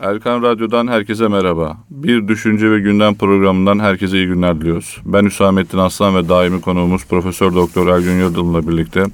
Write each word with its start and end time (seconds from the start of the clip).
Erkan 0.00 0.42
Radyo'dan 0.42 0.86
herkese 0.86 1.28
merhaba. 1.28 1.76
Bir 1.90 2.28
Düşünce 2.28 2.70
ve 2.70 2.80
Gündem 2.80 3.14
programından 3.14 3.78
herkese 3.78 4.16
iyi 4.16 4.26
günler 4.26 4.60
diliyoruz. 4.60 4.98
Ben 5.04 5.24
Hüsamettin 5.24 5.78
Aslan 5.78 6.16
ve 6.16 6.28
daimi 6.28 6.60
konuğumuz 6.60 7.04
Profesör 7.04 7.54
Doktor 7.54 7.88
Ergün 7.88 8.18
Yıldırım'la 8.18 8.68
birlikte 8.68 9.04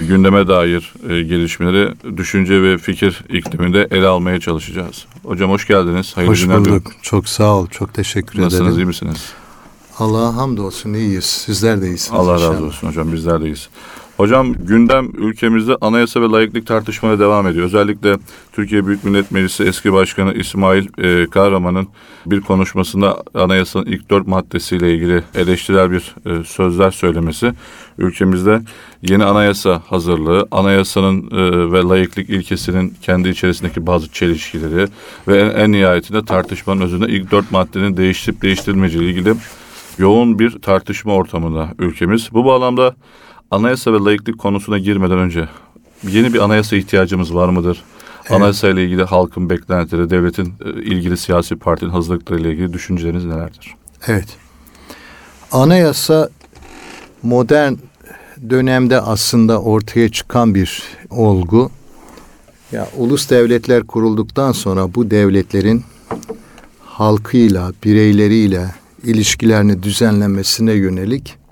gündeme 0.00 0.48
dair 0.48 0.94
e, 1.08 1.22
gelişmeleri 1.22 1.94
düşünce 2.16 2.62
ve 2.62 2.78
fikir 2.78 3.24
ikliminde 3.28 3.88
ele 3.90 4.06
almaya 4.06 4.40
çalışacağız. 4.40 5.06
Hocam 5.22 5.50
hoş 5.50 5.66
geldiniz. 5.66 6.16
Hayırlı 6.16 6.32
hoş 6.32 6.42
günler 6.42 6.56
bulduk. 6.56 6.66
Diliyorum. 6.66 6.92
Çok 7.02 7.28
sağ 7.28 7.56
ol. 7.56 7.66
Çok 7.66 7.94
teşekkür 7.94 8.40
Nasılsınız, 8.40 8.76
ederim. 8.76 8.88
Nasılsınız, 8.88 9.12
iyi 9.12 9.16
misiniz? 9.16 9.32
Allah'a 9.98 10.36
hamdolsun 10.36 10.92
iyiyiz. 10.94 11.24
Sizler 11.24 11.82
de 11.82 11.86
iyisiniz. 11.88 12.20
Allah 12.20 12.34
inşallah. 12.34 12.54
razı 12.54 12.64
olsun 12.64 12.88
hocam 12.88 13.12
bizler 13.12 13.40
de 13.40 13.44
iyiyiz. 13.44 13.68
Hocam 14.16 14.52
gündem 14.52 15.10
ülkemizde 15.14 15.76
anayasa 15.80 16.22
ve 16.22 16.26
layıklık 16.26 16.66
tartışmaları 16.66 17.18
devam 17.18 17.46
ediyor. 17.46 17.66
Özellikle 17.66 18.16
Türkiye 18.52 18.86
Büyük 18.86 19.04
Millet 19.04 19.30
Meclisi 19.30 19.64
eski 19.64 19.92
başkanı 19.92 20.32
İsmail 20.34 20.86
e, 20.98 21.26
Kahraman'ın 21.30 21.88
bir 22.26 22.40
konuşmasında 22.40 23.22
anayasanın 23.34 23.86
ilk 23.86 24.10
dört 24.10 24.26
maddesiyle 24.26 24.94
ilgili 24.94 25.22
eleştirel 25.34 25.90
bir 25.90 26.14
e, 26.26 26.44
sözler 26.44 26.90
söylemesi 26.90 27.52
ülkemizde 27.98 28.60
yeni 29.02 29.24
anayasa 29.24 29.82
hazırlığı, 29.88 30.48
anayasanın 30.50 31.30
e, 31.30 31.72
ve 31.72 31.82
layıklık 31.82 32.30
ilkesinin 32.30 32.94
kendi 33.02 33.28
içerisindeki 33.28 33.86
bazı 33.86 34.08
çelişkileri 34.08 34.88
ve 35.28 35.40
en, 35.40 35.50
en 35.50 35.72
nihayetinde 35.72 36.24
tartışmanın 36.24 36.80
özünde 36.80 37.06
ilk 37.06 37.30
dört 37.30 37.50
maddenin 37.52 37.96
değiştirip 37.96 38.42
değiştirilmeyeceği 38.42 39.04
ilgili 39.04 39.34
yoğun 39.98 40.38
bir 40.38 40.50
tartışma 40.50 41.14
ortamında 41.14 41.68
ülkemiz. 41.78 42.28
Bu 42.32 42.44
bağlamda 42.44 42.94
anayasa 43.54 43.92
ve 43.92 43.98
layıklık 43.98 44.38
konusuna 44.38 44.78
girmeden 44.78 45.18
önce 45.18 45.48
yeni 46.08 46.34
bir 46.34 46.38
anayasa 46.38 46.76
ihtiyacımız 46.76 47.34
var 47.34 47.48
mıdır? 47.48 47.82
Evet. 48.20 48.32
Anayasa 48.32 48.68
ile 48.68 48.84
ilgili 48.84 49.04
halkın 49.04 49.50
beklentileri, 49.50 50.10
devletin 50.10 50.54
e, 50.64 50.82
ilgili 50.82 51.16
siyasi 51.16 51.56
partinin 51.56 51.90
hazırlıkları 51.90 52.40
ile 52.40 52.52
ilgili 52.52 52.72
düşünceleriniz 52.72 53.24
nelerdir? 53.24 53.74
Evet. 54.06 54.28
Anayasa 55.52 56.28
modern 57.22 57.72
dönemde 58.50 59.00
aslında 59.00 59.60
ortaya 59.60 60.08
çıkan 60.08 60.54
bir 60.54 60.82
olgu. 61.10 61.70
Ya 62.72 62.88
ulus 62.96 63.30
devletler 63.30 63.82
kurulduktan 63.82 64.52
sonra 64.52 64.94
bu 64.94 65.10
devletlerin 65.10 65.84
halkıyla, 66.80 67.72
bireyleriyle 67.84 68.74
ilişkilerini 69.04 69.82
düzenlemesine 69.82 70.72
yönelik 70.72 71.43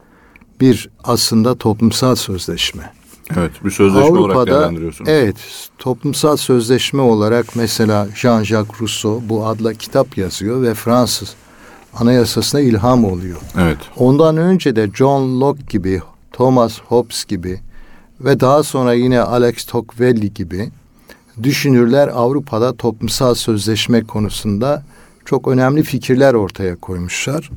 bir 0.63 0.91
aslında 1.05 1.55
toplumsal 1.55 2.15
sözleşme. 2.15 2.93
Evet, 3.37 3.51
bir 3.65 3.71
sözleşme 3.71 4.09
Avrupa'da, 4.09 4.35
olarak 4.35 4.47
değerlendiriyorsunuz. 4.47 5.11
Evet, 5.11 5.37
toplumsal 5.79 6.37
sözleşme 6.37 7.03
olarak 7.03 7.57
mesela 7.57 8.09
Jean-Jacques 8.15 8.81
Rousseau 8.81 9.23
bu 9.29 9.47
adla 9.47 9.75
kitap 9.75 10.19
yazıyor 10.19 10.63
ve 10.63 10.75
Fransız 10.75 11.35
anayasasına 11.95 12.61
ilham 12.61 13.05
oluyor. 13.05 13.39
Evet. 13.61 13.79
Ondan 13.97 14.37
önce 14.37 14.77
de 14.77 14.91
John 14.95 15.41
Locke 15.41 15.63
gibi, 15.69 16.03
Thomas 16.33 16.79
Hobbes 16.81 17.25
gibi 17.25 17.61
ve 18.21 18.41
daha 18.41 18.63
sonra 18.63 18.95
yine 18.95 19.21
Alex 19.21 19.65
Tocqueville 19.65 20.27
gibi 20.27 20.71
düşünürler 21.43 22.11
Avrupa'da 22.15 22.77
toplumsal 22.77 23.35
sözleşme 23.35 24.05
konusunda 24.05 24.83
çok 25.25 25.49
önemli 25.49 25.83
fikirler 25.83 26.35
ortaya 26.35 26.77
koymuşlar. 26.77 27.51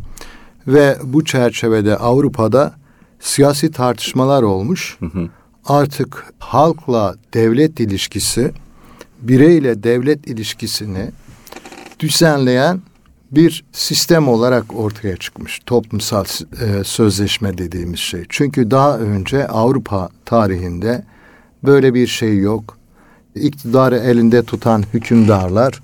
Ve 0.67 0.97
bu 1.03 1.25
çerçevede 1.25 1.97
Avrupa'da 1.97 2.73
siyasi 3.19 3.71
tartışmalar 3.71 4.43
olmuş. 4.43 4.97
Hı 4.99 5.05
hı. 5.05 5.29
Artık 5.65 6.33
halkla 6.39 7.15
devlet 7.33 7.79
ilişkisi, 7.79 8.51
bireyle 9.21 9.83
devlet 9.83 10.27
ilişkisini 10.27 11.11
düzenleyen 11.99 12.81
bir 13.31 13.65
sistem 13.71 14.27
olarak 14.27 14.75
ortaya 14.75 15.17
çıkmış. 15.17 15.59
Toplumsal 15.65 16.25
e, 16.61 16.83
sözleşme 16.83 17.57
dediğimiz 17.57 17.99
şey. 17.99 18.23
Çünkü 18.29 18.71
daha 18.71 18.97
önce 18.97 19.47
Avrupa 19.47 20.09
tarihinde 20.25 21.03
böyle 21.63 21.93
bir 21.93 22.07
şey 22.07 22.37
yok. 22.37 22.77
İktidarı 23.35 23.97
elinde 23.97 24.43
tutan 24.43 24.83
hükümdarlar, 24.93 25.81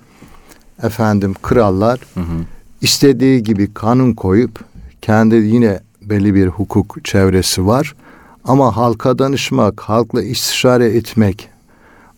efendim 0.83 1.35
krallar 1.41 1.99
hı 2.13 2.19
hı. 2.19 2.43
istediği 2.81 3.43
gibi 3.43 3.73
kanun 3.73 4.13
koyup 4.13 4.59
kendi 5.01 5.35
yine 5.35 5.79
belli 6.01 6.35
bir 6.35 6.47
hukuk 6.47 7.05
çevresi 7.05 7.67
var. 7.67 7.95
Ama 8.43 8.77
halka 8.77 9.19
danışmak, 9.19 9.81
halkla 9.81 10.23
istişare 10.23 10.85
etmek, 10.85 11.49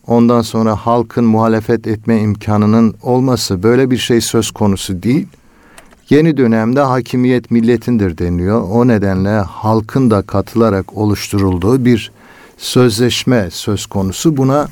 ondan 0.08 0.42
sonra 0.42 0.76
halkın 0.76 1.26
muhalefet 1.26 1.88
etme 1.88 2.22
imkanının 2.22 2.96
olması 3.02 3.64
böyle 3.64 3.92
bir 3.92 3.98
şey 3.98 4.22
söz 4.22 4.52
konusu 4.52 5.04
değil. 5.04 5.28
Yeni 6.10 6.38
dönemde 6.38 6.82
hakimiyet 6.82 7.52
milletindir 7.52 8.18
deniyor. 8.18 8.62
O 8.72 8.88
nedenle 8.88 9.30
halkın 9.30 10.12
da 10.12 10.22
katılarak 10.22 10.98
oluşturulduğu 10.98 11.86
bir 11.86 12.12
sözleşme 12.58 13.50
söz 13.52 13.86
konusu. 13.86 14.38
Buna 14.38 14.68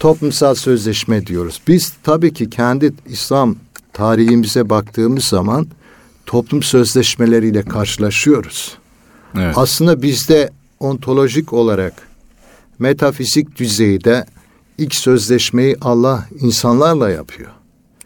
toplumsal 0.00 0.54
sözleşme 0.54 1.26
diyoruz. 1.26 1.60
Biz 1.68 1.92
tabii 2.02 2.32
ki 2.32 2.50
kendi 2.50 2.92
İslam 3.06 3.56
tarihimize 3.92 4.70
baktığımız 4.70 5.24
zaman 5.24 5.66
toplum 6.28 6.62
sözleşmeleriyle 6.62 7.62
karşılaşıyoruz. 7.62 8.78
Evet. 9.38 9.58
Aslında 9.58 10.02
bizde 10.02 10.50
ontolojik 10.80 11.52
olarak 11.52 11.92
metafizik 12.78 13.58
düzeyde 13.58 14.26
ilk 14.78 14.94
sözleşmeyi 14.94 15.76
Allah 15.80 16.26
insanlarla 16.40 17.10
yapıyor. 17.10 17.50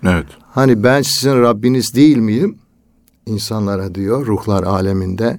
Evet. 0.04 0.26
Hani 0.50 0.82
ben 0.84 1.02
sizin 1.02 1.42
Rabbiniz 1.42 1.94
değil 1.94 2.16
miyim? 2.16 2.58
İnsanlara 3.26 3.94
diyor 3.94 4.26
ruhlar 4.26 4.62
aleminde. 4.62 5.38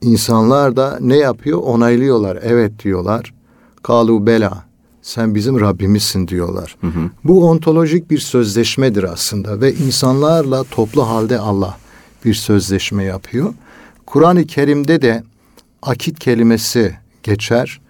İnsanlar 0.00 0.76
da 0.76 0.98
ne 1.00 1.16
yapıyor? 1.16 1.58
Onaylıyorlar. 1.58 2.38
Evet 2.42 2.84
diyorlar. 2.84 3.34
Kalu 3.82 4.26
bela. 4.26 4.64
Sen 5.02 5.34
bizim 5.34 5.60
Rabbimizsin 5.60 6.28
diyorlar. 6.28 6.76
Hı 6.80 6.86
hı. 6.86 7.10
Bu 7.24 7.48
ontolojik 7.48 8.10
bir 8.10 8.18
sözleşmedir 8.18 9.02
aslında 9.02 9.60
ve 9.60 9.74
insanlarla 9.74 10.64
toplu 10.64 11.08
halde 11.08 11.38
Allah 11.38 11.83
bir 12.24 12.34
sözleşme 12.34 13.04
yapıyor. 13.04 13.54
Kur'an-ı 14.06 14.46
Kerim'de 14.46 15.02
de 15.02 15.22
akit 15.82 16.18
kelimesi 16.18 16.96
geçer 17.22 17.80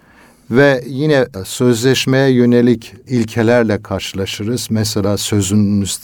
ve 0.50 0.84
yine 0.86 1.26
sözleşmeye 1.44 2.30
yönelik 2.30 2.94
ilkelerle 3.08 3.82
karşılaşırız. 3.82 4.66
Mesela 4.70 5.16
sözünüz 5.16 5.98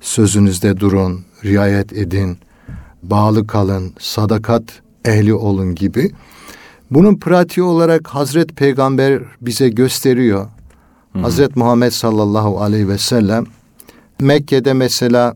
sözünüzde 0.00 0.80
durun, 0.80 1.24
riayet 1.44 1.92
edin, 1.92 2.38
bağlı 3.02 3.46
kalın, 3.46 3.92
sadakat 3.98 4.62
ehli 5.04 5.34
olun 5.34 5.74
gibi. 5.74 6.10
Bunun 6.90 7.16
pratiği 7.16 7.64
olarak 7.64 8.08
Hazret 8.08 8.56
Peygamber 8.56 9.22
bize 9.40 9.68
gösteriyor. 9.68 10.46
Hı 11.12 11.18
hı. 11.18 11.22
Hazret 11.22 11.56
Muhammed 11.56 11.90
sallallahu 11.90 12.60
aleyhi 12.60 12.88
ve 12.88 12.98
sellem 12.98 13.44
Mekke'de 14.20 14.72
mesela 14.72 15.34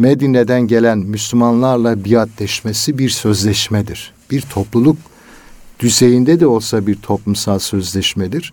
Medine'den 0.00 0.66
gelen 0.66 0.98
Müslümanlarla 0.98 2.04
biatleşmesi 2.04 2.98
bir 2.98 3.08
sözleşmedir. 3.08 4.12
Bir 4.30 4.40
topluluk 4.40 4.96
düzeyinde 5.80 6.40
de 6.40 6.46
olsa 6.46 6.86
bir 6.86 6.94
toplumsal 6.94 7.58
sözleşmedir. 7.58 8.52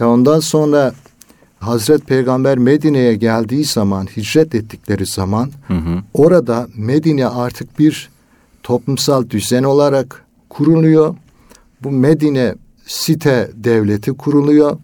E 0.00 0.04
ondan 0.04 0.40
sonra 0.40 0.92
Hazret 1.58 2.06
Peygamber 2.06 2.58
Medine'ye 2.58 3.14
geldiği 3.14 3.64
zaman, 3.64 4.06
hicret 4.06 4.54
ettikleri 4.54 5.06
zaman 5.06 5.50
hı 5.66 5.74
hı. 5.74 6.02
orada 6.14 6.68
Medine 6.76 7.26
artık 7.26 7.78
bir 7.78 8.10
toplumsal 8.62 9.30
düzen 9.30 9.62
olarak 9.62 10.24
kuruluyor. 10.48 11.14
Bu 11.82 11.90
Medine 11.90 12.54
site 12.86 13.50
devleti 13.54 14.12
kuruluyor. 14.12 14.78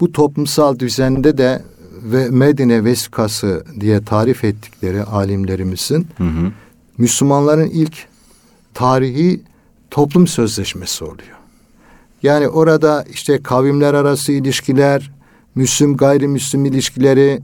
Bu 0.00 0.12
toplumsal 0.12 0.78
düzende 0.78 1.38
de 1.38 1.62
ve 2.02 2.30
Medine 2.30 2.84
vesikası 2.84 3.64
diye 3.80 4.04
tarif 4.04 4.44
ettikleri 4.44 5.02
alimlerimizin 5.02 6.06
hı 6.16 6.24
hı. 6.24 6.52
Müslümanların 6.98 7.70
ilk 7.70 8.06
tarihi 8.74 9.40
toplum 9.90 10.26
sözleşmesi 10.26 11.04
oluyor. 11.04 11.36
Yani 12.22 12.48
orada 12.48 13.04
işte 13.12 13.42
kavimler 13.42 13.94
arası 13.94 14.32
ilişkiler, 14.32 15.10
Müslüm 15.54 15.96
gayrimüslim 15.96 16.64
ilişkileri, 16.64 17.40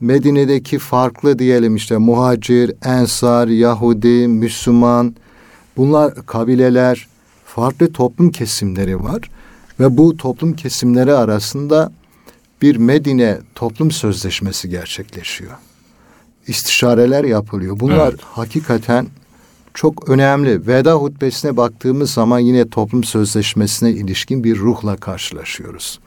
Medine'deki 0.00 0.78
farklı 0.78 1.38
diyelim 1.38 1.76
işte 1.76 1.96
muhacir, 1.96 2.72
ensar, 2.84 3.48
Yahudi, 3.48 4.28
Müslüman 4.28 5.16
bunlar 5.76 6.26
kabileler, 6.26 7.08
farklı 7.44 7.92
toplum 7.92 8.30
kesimleri 8.30 9.04
var 9.04 9.30
ve 9.80 9.96
bu 9.96 10.16
toplum 10.16 10.52
kesimleri 10.52 11.12
arasında 11.12 11.92
bir 12.62 12.76
Medine 12.76 13.38
toplum 13.54 13.90
sözleşmesi 13.90 14.68
gerçekleşiyor. 14.68 15.52
İstişareler 16.46 17.24
yapılıyor. 17.24 17.80
Bunlar 17.80 18.08
evet. 18.08 18.20
hakikaten 18.22 19.06
çok 19.74 20.08
önemli. 20.08 20.66
Veda 20.66 20.94
hutbesine 20.94 21.56
baktığımız 21.56 22.10
zaman 22.10 22.38
yine 22.38 22.68
toplum 22.68 23.04
sözleşmesine 23.04 23.90
ilişkin 23.90 24.44
bir 24.44 24.56
ruhla 24.58 24.96
karşılaşıyoruz. 24.96 26.00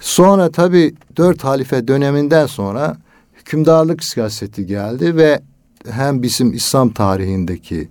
Sonra 0.00 0.50
tabi 0.50 0.94
dört 1.16 1.44
halife 1.44 1.88
döneminden 1.88 2.46
sonra 2.46 2.96
hükümdarlık 3.34 4.04
siyaseti 4.04 4.66
geldi 4.66 5.16
ve 5.16 5.40
hem 5.88 6.22
bizim 6.22 6.52
İslam 6.52 6.90
tarihindeki 6.90 7.88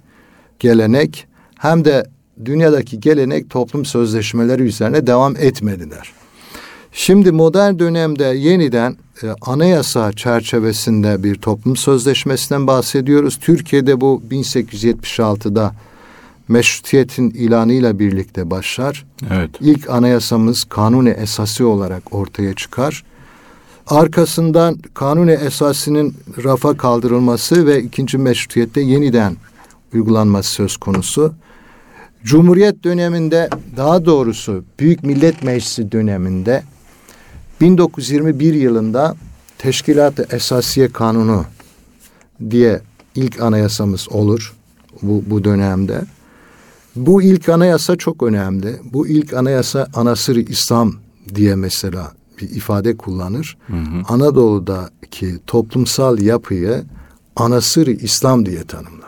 gelenek 0.59 1.27
hem 1.59 1.85
de 1.85 2.05
dünyadaki 2.45 2.99
gelenek 2.99 3.49
toplum 3.49 3.85
sözleşmeleri 3.85 4.63
üzerine 4.63 5.07
devam 5.07 5.35
etmediler. 5.35 6.11
Şimdi 6.97 7.31
modern 7.31 7.79
dönemde 7.79 8.23
yeniden 8.23 8.97
e, 9.23 9.27
anayasa 9.41 10.13
çerçevesinde 10.13 11.23
bir 11.23 11.35
toplum 11.35 11.75
sözleşmesinden 11.75 12.67
bahsediyoruz. 12.67 13.39
Türkiye'de 13.41 14.01
bu 14.01 14.21
1876'da 14.31 15.75
meşrutiyetin 16.47 17.29
ilanıyla 17.29 17.99
birlikte 17.99 18.51
başlar. 18.51 19.05
Evet. 19.31 19.49
İlk 19.61 19.89
anayasamız 19.89 20.63
kanuni 20.63 21.09
esası 21.09 21.67
olarak 21.67 22.13
ortaya 22.13 22.53
çıkar. 22.53 23.03
Arkasından 23.87 24.77
kanuni 24.93 25.31
esasının 25.31 26.13
rafa 26.43 26.77
kaldırılması 26.77 27.65
ve 27.65 27.83
ikinci 27.83 28.17
meşrutiyette 28.17 28.81
yeniden 28.81 29.35
uygulanması 29.93 30.49
söz 30.49 30.77
konusu. 30.77 31.33
Cumhuriyet 32.23 32.83
döneminde 32.83 33.49
daha 33.77 34.05
doğrusu 34.05 34.63
Büyük 34.79 35.03
Millet 35.03 35.43
Meclisi 35.43 35.91
döneminde 35.91 36.63
1921 37.61 38.53
yılında 38.53 39.15
Teşkilat-ı 39.57 40.27
Esasiye 40.31 40.87
Kanunu 40.87 41.45
diye 42.49 42.81
ilk 43.15 43.41
anayasamız 43.41 44.09
olur 44.09 44.53
bu, 45.01 45.23
bu 45.27 45.43
dönemde. 45.43 46.01
Bu 46.95 47.21
ilk 47.21 47.49
anayasa 47.49 47.95
çok 47.95 48.23
önemli. 48.23 48.79
Bu 48.93 49.07
ilk 49.07 49.33
anayasa 49.33 49.87
Anasır 49.93 50.35
İslam 50.35 50.93
diye 51.35 51.55
mesela 51.55 52.11
bir 52.41 52.49
ifade 52.49 52.97
kullanır. 52.97 53.57
Hı 53.67 53.73
hı. 53.73 54.03
Anadolu'daki 54.07 55.39
toplumsal 55.47 56.19
yapıyı 56.19 56.83
Anasır 57.35 57.87
İslam 57.87 58.45
diye 58.45 58.63
tanımlar. 58.63 59.04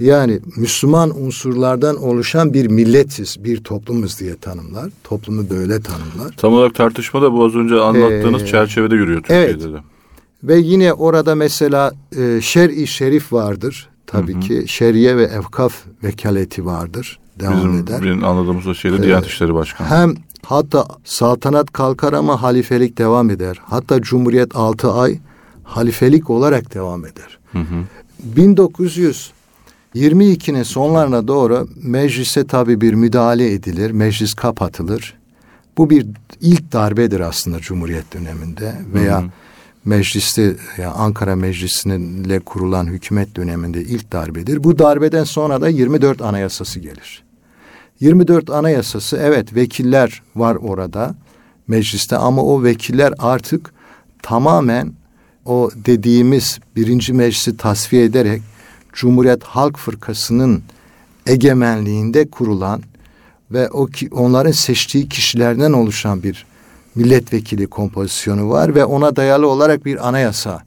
Yani 0.00 0.40
Müslüman 0.56 1.22
unsurlardan 1.24 1.96
oluşan 1.96 2.54
bir 2.54 2.66
milletiz, 2.66 3.44
bir 3.44 3.64
toplumuz 3.64 4.20
diye 4.20 4.36
tanımlar. 4.36 4.90
Toplumu 5.04 5.50
böyle 5.50 5.80
tanımlar. 5.80 6.36
Tam 6.36 6.54
olarak 6.54 6.74
tartışma 6.74 7.22
da 7.22 7.32
bu 7.32 7.44
az 7.44 7.54
önce 7.54 7.74
anlattığınız 7.74 8.42
ee, 8.42 8.46
çerçevede 8.46 8.94
yürüyor 8.94 9.20
Türkiye'de 9.20 9.50
evet. 9.50 9.62
de. 9.62 9.78
Ve 10.42 10.58
yine 10.58 10.92
orada 10.92 11.34
mesela 11.34 11.92
e, 12.18 12.40
şer-i 12.40 12.86
şerif 12.86 13.32
vardır. 13.32 13.88
Tabii 14.06 14.32
hı 14.32 14.36
hı. 14.36 14.40
ki 14.40 14.64
şeriye 14.66 15.16
ve 15.16 15.22
evkaf 15.22 15.74
vekaleti 16.04 16.66
vardır. 16.66 17.18
Devam 17.40 17.56
Bizim 17.56 17.78
eder. 17.78 18.02
Bizim 18.02 18.24
anladığımız 18.24 18.66
o 18.66 18.74
şeyde 18.74 18.96
ee, 18.96 19.02
Diyanet 19.02 19.26
İşleri 19.26 19.54
Başkanı. 19.54 19.88
Hem 19.88 20.14
hatta 20.46 20.86
saltanat 21.04 21.72
kalkar 21.72 22.12
ama 22.12 22.42
halifelik 22.42 22.98
devam 22.98 23.30
eder. 23.30 23.60
Hatta 23.64 24.02
Cumhuriyet 24.02 24.56
altı 24.56 24.92
ay 24.92 25.18
halifelik 25.64 26.30
olarak 26.30 26.74
devam 26.74 27.06
eder. 27.06 27.38
Hı 27.52 27.58
hı. 27.58 27.84
1900 28.22 29.32
22'nin 29.94 30.62
sonlarına 30.62 31.28
doğru 31.28 31.68
meclise 31.82 32.46
tabi 32.46 32.80
bir 32.80 32.94
müdahale 32.94 33.52
edilir. 33.52 33.90
Meclis 33.90 34.34
kapatılır. 34.34 35.14
Bu 35.78 35.90
bir 35.90 36.06
ilk 36.40 36.72
darbedir 36.72 37.20
aslında 37.20 37.60
Cumhuriyet 37.60 38.14
döneminde 38.14 38.74
veya 38.94 39.20
hı 39.20 39.24
hı. 39.24 39.28
mecliste 39.84 40.56
yani 40.78 40.92
Ankara 40.92 41.36
Meclisi'yle 41.36 42.40
kurulan 42.40 42.86
hükümet 42.86 43.36
döneminde 43.36 43.80
ilk 43.82 44.12
darbedir. 44.12 44.64
Bu 44.64 44.78
darbeden 44.78 45.24
sonra 45.24 45.60
da 45.60 45.68
24 45.68 46.22
anayasası 46.22 46.80
gelir. 46.80 47.22
24 48.00 48.50
anayasası 48.50 49.16
evet 49.16 49.54
vekiller 49.54 50.22
var 50.36 50.54
orada 50.54 51.14
mecliste 51.68 52.16
ama 52.16 52.42
o 52.42 52.62
vekiller 52.62 53.14
artık 53.18 53.72
tamamen 54.22 54.92
o 55.44 55.70
dediğimiz 55.74 56.58
birinci 56.76 57.12
meclisi 57.12 57.56
tasfiye 57.56 58.04
ederek 58.04 58.42
Cumhuriyet 58.92 59.44
Halk 59.44 59.78
Fırkası'nın 59.78 60.62
egemenliğinde 61.26 62.30
kurulan 62.30 62.82
ve 63.50 63.70
o 63.70 63.86
ki 63.86 64.08
onların 64.12 64.52
seçtiği 64.52 65.08
kişilerden 65.08 65.72
oluşan 65.72 66.22
bir 66.22 66.46
milletvekili 66.94 67.66
kompozisyonu 67.66 68.50
var 68.50 68.74
ve 68.74 68.84
ona 68.84 69.16
dayalı 69.16 69.48
olarak 69.48 69.84
bir 69.84 70.08
anayasa 70.08 70.62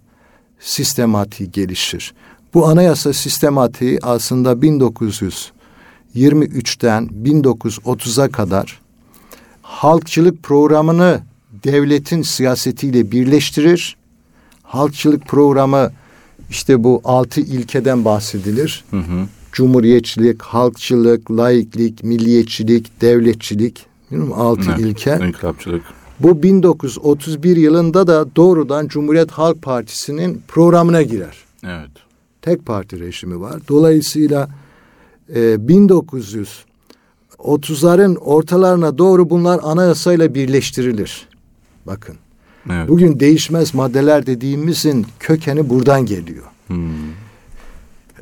sistematiği 0.59 1.51
gelişir. 1.51 2.13
Bu 2.53 2.67
anayasa 2.67 3.13
sistematiği 3.13 3.99
aslında 4.01 4.51
1923'ten 4.51 7.09
1930'a 7.23 8.29
kadar 8.29 8.81
halkçılık 9.61 10.43
programını 10.43 11.21
devletin 11.63 12.21
siyasetiyle 12.21 13.11
birleştirir. 13.11 13.97
Halkçılık 14.63 15.25
programı 15.25 15.91
işte 16.49 16.83
bu 16.83 17.01
altı 17.03 17.41
ilkeden 17.41 18.05
bahsedilir. 18.05 18.83
Hı 18.91 18.97
hı. 18.97 19.25
Cumhuriyetçilik, 19.51 20.41
halkçılık, 20.41 21.31
laiklik, 21.31 22.03
milliyetçilik, 22.03 23.01
devletçilik. 23.01 23.85
Altı 24.35 24.69
evet, 24.69 24.79
ilke. 24.79 25.19
İnkılapçılık. 25.27 25.83
Bu 26.19 26.43
1931 26.43 27.57
yılında 27.57 28.07
da 28.07 28.35
doğrudan 28.35 28.87
Cumhuriyet 28.87 29.31
Halk 29.31 29.61
Partisi'nin 29.61 30.41
programına 30.47 31.01
girer. 31.01 31.37
Evet. 31.63 31.91
Tek 32.41 32.65
parti 32.65 32.99
rejimi 32.99 33.41
var. 33.41 33.61
Dolayısıyla 33.67 34.49
e, 35.29 35.39
1930'ların 37.39 38.17
ortalarına 38.17 38.97
doğru 38.97 39.29
bunlar 39.29 39.59
anayasayla 39.63 40.35
birleştirilir. 40.35 41.27
Bakın. 41.85 42.15
Evet. 42.71 42.89
Bugün 42.89 43.19
değişmez 43.19 43.73
maddeler 43.73 44.25
dediğimizin 44.25 45.05
kökeni 45.19 45.69
buradan 45.69 46.05
geliyor. 46.05 46.43
Hmm. 46.67 47.15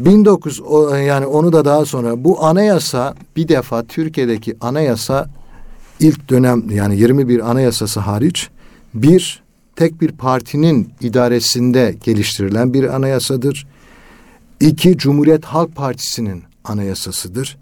19 0.08 0.62
yani 1.08 1.26
onu 1.26 1.54
da 1.54 1.66
daha 1.66 1.86
sonra 1.86 2.24
bu 2.24 2.46
anayasa 2.46 3.16
bir 3.36 3.48
defa 3.48 3.84
Türkiye'deki 3.84 4.56
anayasa 4.62 5.30
ilk 6.00 6.30
dönem 6.30 6.70
yani 6.70 6.98
21 6.98 7.52
anayasası 7.52 8.00
hariç 8.00 8.50
bir 8.94 9.44
tek 9.76 10.02
bir 10.02 10.12
partinin 10.12 10.90
idaresinde 11.02 11.96
geliştirilen 12.04 12.74
bir 12.74 12.96
anayasadır. 12.96 13.68
İki 14.60 14.98
Cumhuriyet 14.98 15.46
Halk 15.46 15.76
Partisi'nin 15.76 16.44
anayasasıdır. 16.64 17.58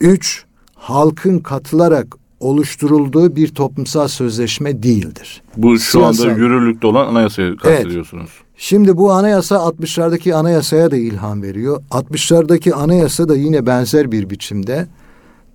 Üç 0.00 0.44
halkın 0.74 1.38
katılarak 1.38 2.21
oluşturulduğu 2.42 3.36
bir 3.36 3.48
toplumsal 3.48 4.08
sözleşme 4.08 4.82
değildir. 4.82 5.42
Bu 5.56 5.78
şu 5.78 5.98
Siyasal. 5.98 6.28
anda 6.28 6.40
yürürlükte 6.40 6.86
olan 6.86 7.06
anayasayı 7.06 7.56
kastediyorsunuz. 7.56 8.30
Evet. 8.34 8.52
Şimdi 8.56 8.96
bu 8.96 9.12
anayasa 9.12 9.56
60'lardaki 9.56 10.34
anayasaya 10.34 10.90
da 10.90 10.96
ilham 10.96 11.42
veriyor. 11.42 11.82
60'lardaki 11.90 12.74
anayasa 12.74 13.28
da 13.28 13.36
yine 13.36 13.66
benzer 13.66 14.12
bir 14.12 14.30
biçimde 14.30 14.86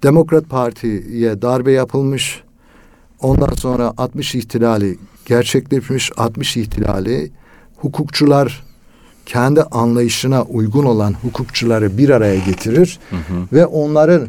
Demokrat 0.04 0.50
Parti'ye 0.50 1.42
darbe 1.42 1.72
yapılmış. 1.72 2.44
Ondan 3.22 3.54
sonra 3.54 3.94
60 3.98 4.36
ihtilali 4.36 4.98
gerçekleşmiş 5.26 6.12
60 6.18 6.58
ihtilali 6.58 7.32
hukukçular 7.78 8.64
kendi 9.26 9.62
anlayışına 9.62 10.44
uygun 10.44 10.86
olan 10.86 11.14
hukukçuları 11.22 11.98
bir 11.98 12.10
araya 12.10 12.40
getirir 12.40 13.00
hı 13.10 13.16
hı. 13.16 13.48
ve 13.54 13.66
onların 13.66 14.28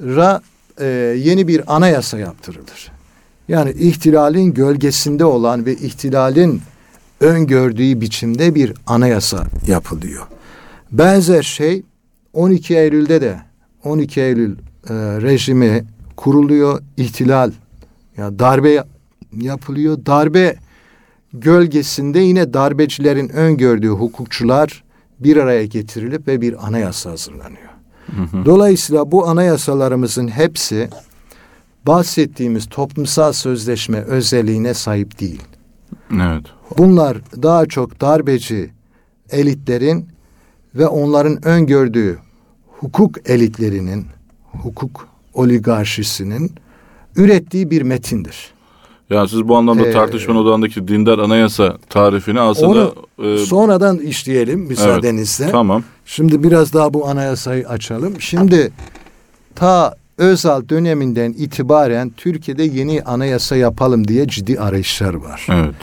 ra 0.00 0.40
e, 0.80 0.86
yeni 1.18 1.48
bir 1.48 1.76
anayasa 1.76 2.18
yaptırılır. 2.18 2.92
Yani 3.48 3.70
ihtilalin 3.70 4.54
gölgesinde 4.54 5.24
olan 5.24 5.66
ve 5.66 5.74
ihtilalin 5.74 6.62
öngördüğü 7.20 8.00
biçimde 8.00 8.54
bir 8.54 8.74
anayasa 8.86 9.46
yapılıyor. 9.66 10.26
Benzer 10.92 11.42
şey 11.42 11.82
12 12.32 12.76
Eylül'de 12.76 13.20
de 13.20 13.38
12 13.84 14.20
Eylül 14.20 14.56
e, 14.88 14.94
rejimi 14.94 15.84
kuruluyor, 16.16 16.82
ihtilal 16.96 17.52
ya 18.16 18.38
darbe 18.38 18.84
yapılıyor. 19.32 20.06
Darbe 20.06 20.56
gölgesinde 21.32 22.18
yine 22.18 22.54
darbecilerin 22.54 23.28
öngördüğü 23.28 23.88
hukukçular 23.88 24.84
bir 25.20 25.36
araya 25.36 25.64
getirilip 25.64 26.28
ve 26.28 26.40
bir 26.40 26.66
anayasa 26.66 27.10
hazırlanıyor. 27.10 27.65
Dolayısıyla 28.44 29.12
bu 29.12 29.28
anayasalarımızın 29.28 30.28
hepsi 30.28 30.88
bahsettiğimiz 31.86 32.66
toplumsal 32.66 33.32
sözleşme 33.32 33.98
özelliğine 33.98 34.74
sahip 34.74 35.20
değil. 35.20 35.42
Evet. 36.12 36.46
Bunlar 36.78 37.18
daha 37.42 37.66
çok 37.66 38.00
darbeci 38.00 38.70
elitlerin 39.30 40.08
ve 40.74 40.86
onların 40.86 41.46
öngördüğü 41.46 42.18
hukuk 42.66 43.30
elitlerinin, 43.30 44.06
hukuk 44.52 45.08
oligarşisinin 45.34 46.52
ürettiği 47.16 47.70
bir 47.70 47.82
metindir. 47.82 48.55
Yani 49.10 49.28
siz 49.28 49.48
bu 49.48 49.56
anlamda 49.56 49.86
ee, 49.86 49.92
tartışma 49.92 50.40
odağındaki 50.40 50.88
dindar 50.88 51.18
anayasa 51.18 51.78
tarifini 51.88 52.40
aslında... 52.40 52.92
Onu 53.18 53.34
e, 53.34 53.38
sonradan 53.38 53.98
işleyelim 53.98 54.60
müsaadenizle. 54.60 55.44
Evet, 55.44 55.52
tamam. 55.52 55.82
Şimdi 56.04 56.42
biraz 56.42 56.72
daha 56.72 56.94
bu 56.94 57.08
anayasayı 57.08 57.68
açalım. 57.68 58.20
Şimdi 58.20 58.72
ta 59.54 59.94
Özal 60.18 60.68
döneminden 60.68 61.32
itibaren 61.32 62.10
Türkiye'de 62.16 62.62
yeni 62.62 63.02
anayasa 63.02 63.56
yapalım 63.56 64.08
diye 64.08 64.26
ciddi 64.26 64.60
arayışlar 64.60 65.14
var. 65.14 65.46
Evet. 65.50 65.74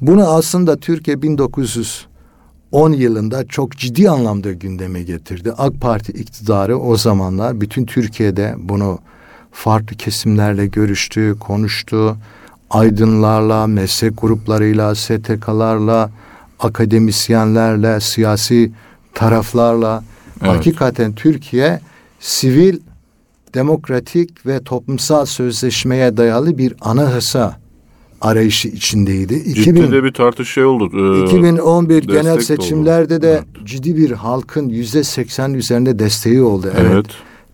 Bunu 0.00 0.28
aslında 0.28 0.76
Türkiye 0.76 1.22
1910 1.22 2.92
yılında 2.92 3.46
çok 3.46 3.76
ciddi 3.76 4.10
anlamda 4.10 4.52
gündeme 4.52 5.02
getirdi. 5.02 5.52
AK 5.58 5.80
Parti 5.80 6.12
iktidarı 6.12 6.78
o 6.78 6.96
zamanlar 6.96 7.60
bütün 7.60 7.86
Türkiye'de 7.86 8.54
bunu 8.58 8.98
farklı 9.52 9.96
kesimlerle 9.96 10.66
görüştü, 10.66 11.36
konuştu. 11.40 12.16
Aydınlarla, 12.70 13.66
meslek 13.66 14.20
gruplarıyla, 14.20 14.94
STK'larla, 14.94 16.10
akademisyenlerle, 16.60 18.00
siyasi 18.00 18.72
taraflarla 19.14 20.04
evet. 20.42 20.52
hakikaten 20.52 21.12
Türkiye 21.14 21.80
sivil, 22.20 22.78
demokratik 23.54 24.46
ve 24.46 24.62
toplumsal 24.62 25.26
sözleşmeye 25.26 26.16
dayalı 26.16 26.58
bir 26.58 26.74
anayasa 26.80 27.60
arayışı 28.20 28.68
içindeydi. 28.68 29.44
Ciddi 29.44 29.60
2000, 29.60 29.92
de 29.92 30.04
bir 30.04 30.12
tartış 30.12 30.52
şey 30.52 30.64
oldu. 30.64 30.90
Ee, 31.22 31.26
2011 31.26 32.02
genel 32.02 32.40
seçimlerde 32.40 33.22
de 33.22 33.30
evet. 33.30 33.66
ciddi 33.66 33.96
bir 33.96 34.10
halkın 34.10 34.68
yüzde 34.68 35.04
seksen 35.04 35.54
üzerinde 35.54 35.98
desteği 35.98 36.42
oldu. 36.42 36.72
Evet. 36.80 36.90
evet. 36.92 37.06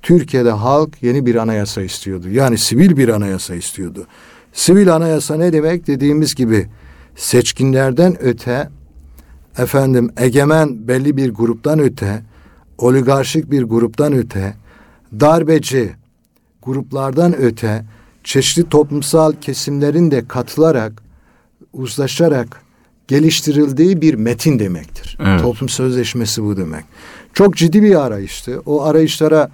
Türkiye'de 0.03 0.51
halk 0.51 1.03
yeni 1.03 1.27
bir 1.27 1.35
anayasa 1.35 1.83
istiyordu. 1.83 2.29
Yani 2.31 2.59
sivil 2.59 2.97
bir 2.97 3.09
anayasa 3.09 3.55
istiyordu. 3.55 4.07
Sivil 4.57 4.95
anayasa 4.95 5.37
ne 5.37 5.53
demek? 5.53 5.87
Dediğimiz 5.87 6.35
gibi 6.35 6.67
seçkinlerden 7.17 8.17
öte 8.23 8.69
efendim 9.59 10.11
egemen 10.17 10.89
belli 10.89 11.17
bir 11.17 11.31
gruptan 11.31 11.79
öte 11.79 12.23
oligarşik 12.79 13.51
bir 13.51 13.63
gruptan 13.63 14.13
öte 14.13 14.55
darbeci 15.21 15.93
gruplardan 16.63 17.37
öte 17.37 17.85
çeşitli 18.25 18.69
toplumsal 18.69 19.33
kesimlerin 19.41 20.11
de 20.11 20.29
katılarak 20.29 21.03
uzlaşarak 21.73 22.63
geliştirildiği 23.09 24.01
bir 24.01 24.15
metin 24.15 24.59
demektir. 24.59 25.19
Evet. 25.21 25.41
Toplum 25.41 25.69
sözleşmesi 25.69 26.43
bu 26.43 26.57
demek. 26.57 26.85
Çok 27.35 27.57
ciddi 27.57 27.83
bir 27.83 28.05
arayıştı. 28.07 28.63
O 28.67 28.85
arayışlara 28.85 29.51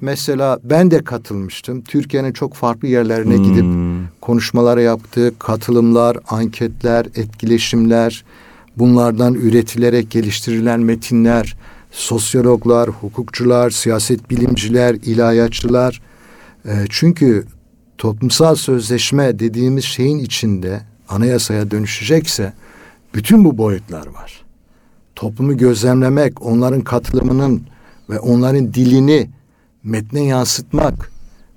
mesela 0.00 0.58
ben 0.64 0.90
de 0.90 1.04
katılmıştım. 1.04 1.82
Türkiye'nin 1.82 2.32
çok 2.32 2.54
farklı 2.54 2.88
yerlerine 2.88 3.36
hmm. 3.36 3.44
gidip 3.44 3.64
konuşmalar 4.20 4.78
yaptı, 4.78 5.34
katılımlar, 5.38 6.18
anketler, 6.28 7.06
etkileşimler, 7.06 8.24
bunlardan 8.76 9.34
üretilerek 9.34 10.10
geliştirilen 10.10 10.80
metinler, 10.80 11.56
sosyologlar, 11.90 12.88
hukukçular, 12.88 13.70
siyaset 13.70 14.30
bilimciler, 14.30 14.94
ilahiyatçılar. 14.94 16.02
E, 16.64 16.72
çünkü 16.88 17.46
toplumsal 17.98 18.54
sözleşme 18.54 19.38
dediğimiz 19.38 19.84
şeyin 19.84 20.18
içinde 20.18 20.80
anayasaya 21.08 21.70
dönüşecekse 21.70 22.52
bütün 23.14 23.44
bu 23.44 23.58
boyutlar 23.58 24.06
var. 24.06 24.44
Toplumu 25.14 25.56
gözlemlemek, 25.56 26.42
onların 26.42 26.80
katılımının 26.80 27.62
ve 28.10 28.18
onların 28.20 28.74
dilini 28.74 29.28
metne 29.86 30.24
yansıtmak, 30.24 31.10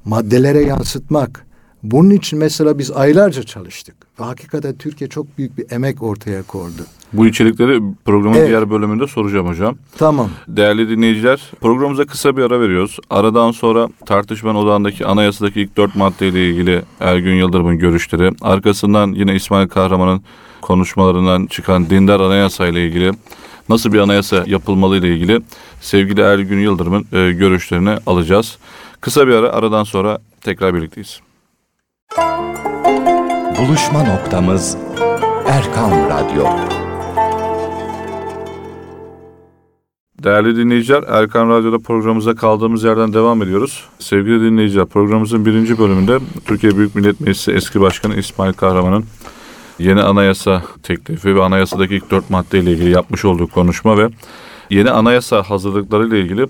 maddelere 0.05 0.61
yansıtmak. 0.61 1.45
Bunun 1.83 2.09
için 2.09 2.39
mesela 2.39 2.77
biz 2.77 2.91
aylarca 2.91 3.43
çalıştık. 3.43 3.95
Ve 4.19 4.23
hakikaten 4.23 4.75
Türkiye 4.75 5.09
çok 5.09 5.37
büyük 5.37 5.57
bir 5.57 5.71
emek 5.71 6.03
ortaya 6.03 6.43
koydu. 6.43 6.81
Bu 7.13 7.27
içerikleri 7.27 7.81
programın 8.05 8.35
evet. 8.35 8.47
diğer 8.47 8.69
bölümünde 8.69 9.07
soracağım 9.07 9.47
hocam. 9.47 9.75
Tamam. 9.97 10.29
Değerli 10.47 10.89
dinleyiciler 10.89 11.51
programımıza 11.61 12.05
kısa 12.05 12.37
bir 12.37 12.41
ara 12.41 12.61
veriyoruz. 12.61 12.97
Aradan 13.09 13.51
sonra 13.51 13.89
tartışmanın 14.05 14.59
odağındaki 14.59 15.05
anayasadaki 15.05 15.61
ilk 15.61 15.77
dört 15.77 15.95
maddeyle 15.95 16.49
ilgili 16.49 16.81
Ergün 16.99 17.35
Yıldırım'ın 17.35 17.77
görüşleri. 17.77 18.31
Arkasından 18.41 19.11
yine 19.11 19.35
İsmail 19.35 19.67
Kahraman'ın 19.67 20.21
konuşmalarından 20.61 21.45
çıkan 21.45 21.89
dindar 21.89 22.19
anayasa 22.19 22.67
ile 22.67 22.87
ilgili 22.87 23.11
nasıl 23.69 23.93
bir 23.93 23.99
anayasa 23.99 24.43
yapılmalı 24.47 24.97
ile 24.97 25.13
ilgili 25.13 25.41
sevgili 25.81 26.21
Ergün 26.21 26.59
Yıldırım'ın 26.59 27.05
e, 27.13 27.31
görüşlerini 27.31 27.97
alacağız. 28.05 28.57
Kısa 29.01 29.27
bir 29.27 29.33
ara 29.33 29.49
aradan 29.49 29.83
sonra 29.83 30.19
tekrar 30.41 30.75
birlikteyiz. 30.75 31.19
Buluşma 33.59 34.03
noktamız 34.03 34.77
Erkan 35.47 35.91
Radyo. 35.91 36.45
Değerli 40.23 40.55
dinleyiciler, 40.55 41.03
Erkan 41.07 41.49
Radyo'da 41.49 41.79
programımıza 41.79 42.35
kaldığımız 42.35 42.83
yerden 42.83 43.13
devam 43.13 43.43
ediyoruz. 43.43 43.85
Sevgili 43.99 44.41
dinleyiciler, 44.41 44.85
programımızın 44.85 45.45
birinci 45.45 45.79
bölümünde 45.79 46.19
Türkiye 46.45 46.77
Büyük 46.77 46.95
Millet 46.95 47.21
Meclisi 47.21 47.51
eski 47.51 47.81
başkanı 47.81 48.15
İsmail 48.15 48.53
Kahraman'ın 48.53 49.05
yeni 49.79 50.01
anayasa 50.01 50.63
teklifi 50.83 51.35
ve 51.35 51.43
anayasadaki 51.43 51.95
ilk 51.95 52.11
dört 52.11 52.29
maddeyle 52.29 52.71
ilgili 52.71 52.89
yapmış 52.89 53.25
olduğu 53.25 53.47
konuşma 53.47 53.97
ve 53.97 54.09
yeni 54.69 54.91
anayasa 54.91 55.43
hazırlıkları 55.43 56.07
ile 56.07 56.19
ilgili 56.19 56.47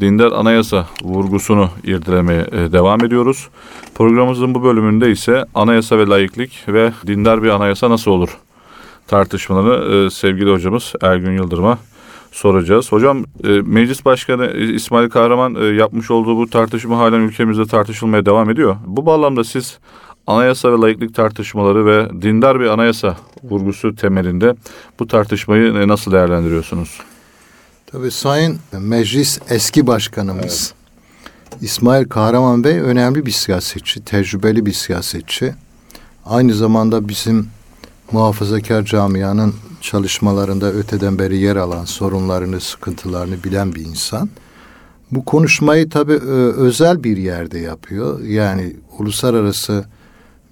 dindar 0.00 0.32
anayasa 0.32 0.86
vurgusunu 1.02 1.70
irdelemeye 1.84 2.46
e, 2.52 2.72
devam 2.72 3.04
ediyoruz. 3.04 3.48
Programımızın 3.94 4.54
bu 4.54 4.62
bölümünde 4.62 5.10
ise 5.10 5.44
anayasa 5.54 5.98
ve 5.98 6.06
layıklık 6.06 6.50
ve 6.68 6.92
dindar 7.06 7.42
bir 7.42 7.48
anayasa 7.48 7.90
nasıl 7.90 8.10
olur 8.10 8.38
tartışmalarını 9.06 9.94
e, 9.94 10.10
sevgili 10.10 10.52
hocamız 10.52 10.92
Ergün 11.02 11.32
Yıldırım'a 11.32 11.78
soracağız. 12.32 12.92
Hocam 12.92 13.24
e, 13.44 13.48
Meclis 13.48 14.04
Başkanı 14.04 14.50
İsmail 14.52 15.10
Kahraman 15.10 15.74
yapmış 15.74 16.10
olduğu 16.10 16.36
bu 16.36 16.50
tartışma 16.50 16.98
halen 16.98 17.20
ülkemizde 17.20 17.66
tartışılmaya 17.66 18.26
devam 18.26 18.50
ediyor. 18.50 18.76
Bu 18.86 19.06
bağlamda 19.06 19.44
siz 19.44 19.78
anayasa 20.26 20.72
ve 20.72 20.76
layıklık 20.76 21.14
tartışmaları 21.14 21.86
ve 21.86 22.22
dindar 22.22 22.60
bir 22.60 22.66
anayasa 22.66 23.16
vurgusu 23.42 23.94
temelinde 23.94 24.54
bu 24.98 25.06
tartışmayı 25.06 25.88
nasıl 25.88 26.12
değerlendiriyorsunuz? 26.12 27.00
Tabii 27.86 28.10
Sayın 28.10 28.58
Meclis 28.72 29.38
eski 29.50 29.86
başkanımız 29.86 30.74
evet. 30.74 31.62
İsmail 31.62 32.08
Kahraman 32.08 32.64
Bey 32.64 32.80
önemli 32.80 33.26
bir 33.26 33.30
siyasetçi, 33.30 34.04
tecrübeli 34.04 34.66
bir 34.66 34.72
siyasetçi. 34.72 35.54
Aynı 36.26 36.54
zamanda 36.54 37.08
bizim 37.08 37.48
muhafazakar 38.12 38.84
camianın 38.84 39.54
çalışmalarında 39.80 40.72
öteden 40.72 41.18
beri 41.18 41.36
yer 41.36 41.56
alan 41.56 41.84
sorunlarını, 41.84 42.60
sıkıntılarını 42.60 43.44
bilen 43.44 43.74
bir 43.74 43.80
insan. 43.80 44.30
Bu 45.10 45.24
konuşmayı 45.24 45.90
tabii 45.90 46.18
özel 46.56 47.04
bir 47.04 47.16
yerde 47.16 47.58
yapıyor. 47.58 48.20
Yani 48.20 48.76
uluslararası 48.98 49.84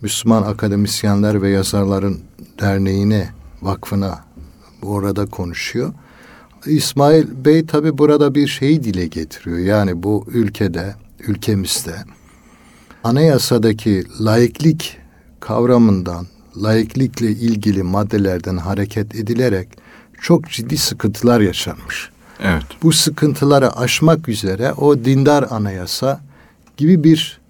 Müslüman 0.03 0.43
akademisyenler 0.43 1.43
ve 1.43 1.51
yazarların 1.51 2.21
derneğine, 2.61 3.31
vakfına 3.63 4.25
orada 4.83 5.27
konuşuyor. 5.27 5.93
İsmail 6.67 7.45
Bey 7.45 7.67
tabi 7.67 7.99
burada 7.99 8.35
bir 8.35 8.49
şeyi 8.49 8.85
dile 8.85 9.07
getiriyor. 9.07 9.59
Yani 9.59 10.03
bu 10.03 10.25
ülkede, 10.29 10.95
ülkemizde 11.21 11.95
anayasadaki 13.05 14.05
laiklik 14.21 14.99
kavramından, 15.41 16.27
laiklikle 16.63 17.31
ilgili 17.31 17.83
maddelerden 17.83 18.57
hareket 18.57 19.15
edilerek 19.15 19.69
çok 20.21 20.51
ciddi 20.51 20.79
sıkıntılar 20.79 21.41
yaşanmış. 21.41 22.11
Evet. 22.41 22.65
Bu 22.83 22.93
sıkıntıları 22.93 23.77
aşmak 23.77 24.29
üzere 24.29 24.73
o 24.73 25.05
dindar 25.05 25.47
anayasa 25.51 26.21
gibi 26.77 27.05
bir 27.05 27.41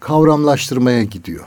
kavramlaştırmaya 0.00 1.04
gidiyor. 1.04 1.44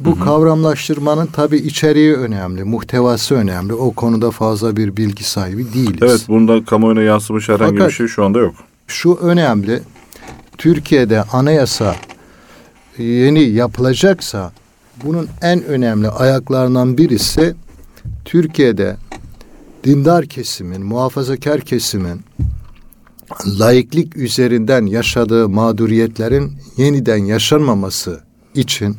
Bu 0.00 0.16
hı 0.16 0.20
hı. 0.20 0.24
kavramlaştırmanın 0.24 1.26
tabi 1.26 1.56
içeriği 1.56 2.14
önemli, 2.14 2.64
muhtevası 2.64 3.34
önemli. 3.34 3.74
O 3.74 3.92
konuda 3.92 4.30
fazla 4.30 4.76
bir 4.76 4.96
bilgi 4.96 5.24
sahibi 5.24 5.72
değiliz. 5.74 6.02
Evet, 6.02 6.24
bunda 6.28 6.64
kamuoyuna 6.64 7.02
yansımış 7.02 7.48
herhangi 7.48 7.72
Fakat, 7.72 7.88
bir 7.88 7.94
şey 7.94 8.06
şu 8.06 8.24
anda 8.24 8.38
yok. 8.38 8.54
Şu 8.86 9.14
önemli, 9.14 9.80
Türkiye'de 10.58 11.22
anayasa 11.22 11.96
yeni 12.98 13.42
yapılacaksa 13.42 14.52
bunun 15.04 15.28
en 15.42 15.64
önemli 15.64 16.08
ayaklarından 16.08 16.98
birisi 16.98 17.54
Türkiye'de 18.24 18.96
dindar 19.84 20.26
kesimin, 20.26 20.86
muhafazakar 20.86 21.60
kesimin 21.60 22.20
laiklik 23.46 24.16
üzerinden 24.16 24.86
yaşadığı 24.86 25.48
mağduriyetlerin 25.48 26.52
yeniden 26.76 27.16
yaşanmaması 27.16 28.20
için 28.54 28.96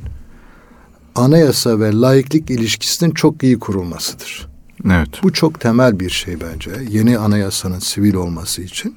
anayasa 1.17 1.79
ve 1.79 1.93
laiklik 1.93 2.49
ilişkisinin 2.49 3.11
çok 3.11 3.43
iyi 3.43 3.59
kurulmasıdır. 3.59 4.47
Evet. 4.85 5.09
Bu 5.23 5.33
çok 5.33 5.59
temel 5.59 5.99
bir 5.99 6.09
şey 6.09 6.37
bence. 6.41 6.71
Yeni 6.89 7.17
anayasanın 7.17 7.79
sivil 7.79 8.13
olması 8.13 8.61
için. 8.61 8.95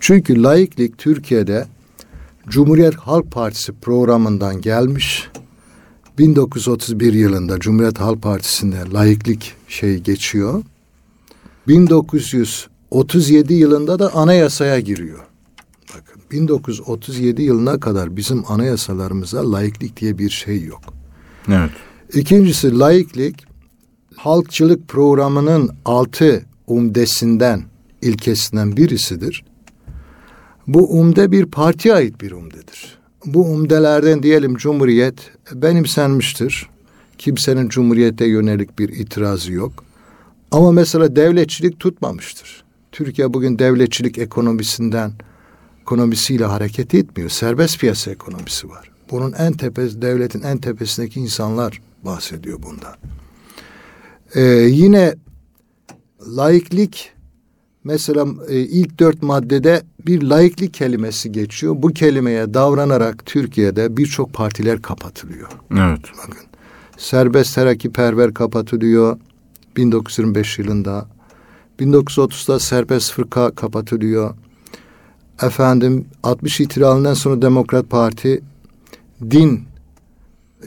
Çünkü 0.00 0.42
laiklik 0.42 0.98
Türkiye'de 0.98 1.66
Cumhuriyet 2.48 2.94
Halk 2.94 3.32
Partisi 3.32 3.72
programından 3.72 4.60
gelmiş. 4.60 5.28
1931 6.18 7.12
yılında 7.12 7.58
Cumhuriyet 7.58 8.00
Halk 8.00 8.22
Partisi'nde 8.22 8.76
laiklik 8.92 9.54
şey 9.68 9.98
geçiyor. 9.98 10.62
1937 11.68 13.54
yılında 13.54 13.98
da 13.98 14.14
anayasaya 14.14 14.80
giriyor. 14.80 15.18
Bakın 15.88 16.22
1937 16.30 17.42
yılına 17.42 17.80
kadar 17.80 18.16
bizim 18.16 18.44
anayasalarımızda 18.48 19.52
laiklik 19.52 20.00
diye 20.00 20.18
bir 20.18 20.30
şey 20.30 20.64
yok. 20.64 20.99
Evet. 21.48 21.70
İkincisi 22.14 22.78
laiklik 22.78 23.44
halkçılık 24.16 24.88
programının 24.88 25.70
altı 25.84 26.44
umdesinden, 26.66 27.62
ilkesinden 28.02 28.76
birisidir. 28.76 29.44
Bu 30.66 30.98
umde 31.00 31.32
bir 31.32 31.46
partiye 31.46 31.94
ait 31.94 32.20
bir 32.20 32.32
umdedir. 32.32 32.98
Bu 33.26 33.44
umdelerden 33.44 34.22
diyelim 34.22 34.56
Cumhuriyet 34.56 35.30
benimsenmiştir. 35.52 36.68
Kimsenin 37.18 37.68
Cumhuriyete 37.68 38.24
yönelik 38.24 38.78
bir 38.78 38.88
itirazı 38.88 39.52
yok. 39.52 39.84
Ama 40.50 40.72
mesela 40.72 41.16
devletçilik 41.16 41.80
tutmamıştır. 41.80 42.64
Türkiye 42.92 43.34
bugün 43.34 43.58
devletçilik 43.58 44.18
ekonomisinden, 44.18 45.12
ekonomisiyle 45.82 46.44
hareket 46.44 46.94
etmiyor. 46.94 47.30
Serbest 47.30 47.80
piyasa 47.80 48.10
ekonomisi 48.10 48.68
var. 48.68 48.89
Bunun 49.10 49.32
en 49.32 49.52
tepesi, 49.52 50.02
devletin 50.02 50.42
en 50.42 50.58
tepesindeki 50.58 51.20
insanlar 51.20 51.80
bahsediyor 52.04 52.62
bundan. 52.62 52.94
Ee, 54.34 54.42
yine 54.70 55.14
laiklik 56.36 57.12
mesela 57.84 58.26
e, 58.48 58.58
ilk 58.58 58.98
dört 58.98 59.22
maddede 59.22 59.82
bir 60.06 60.22
laiklik 60.22 60.74
kelimesi 60.74 61.32
geçiyor. 61.32 61.74
Bu 61.78 61.88
kelimeye 61.88 62.54
davranarak 62.54 63.26
Türkiye'de 63.26 63.96
birçok 63.96 64.32
partiler 64.32 64.82
kapatılıyor. 64.82 65.48
Evet. 65.72 66.00
Bakın 66.18 66.46
serbest 66.96 67.54
terakkiperver 67.54 68.34
kapatılıyor 68.34 69.18
1925 69.76 70.58
yılında. 70.58 71.08
1930'da 71.80 72.58
serbest 72.58 73.12
fırka 73.12 73.50
kapatılıyor. 73.50 74.34
Efendim 75.42 76.06
60 76.22 76.60
ihtilalinden 76.60 77.14
sonra 77.14 77.42
Demokrat 77.42 77.90
Parti 77.90 78.42
din 79.30 79.64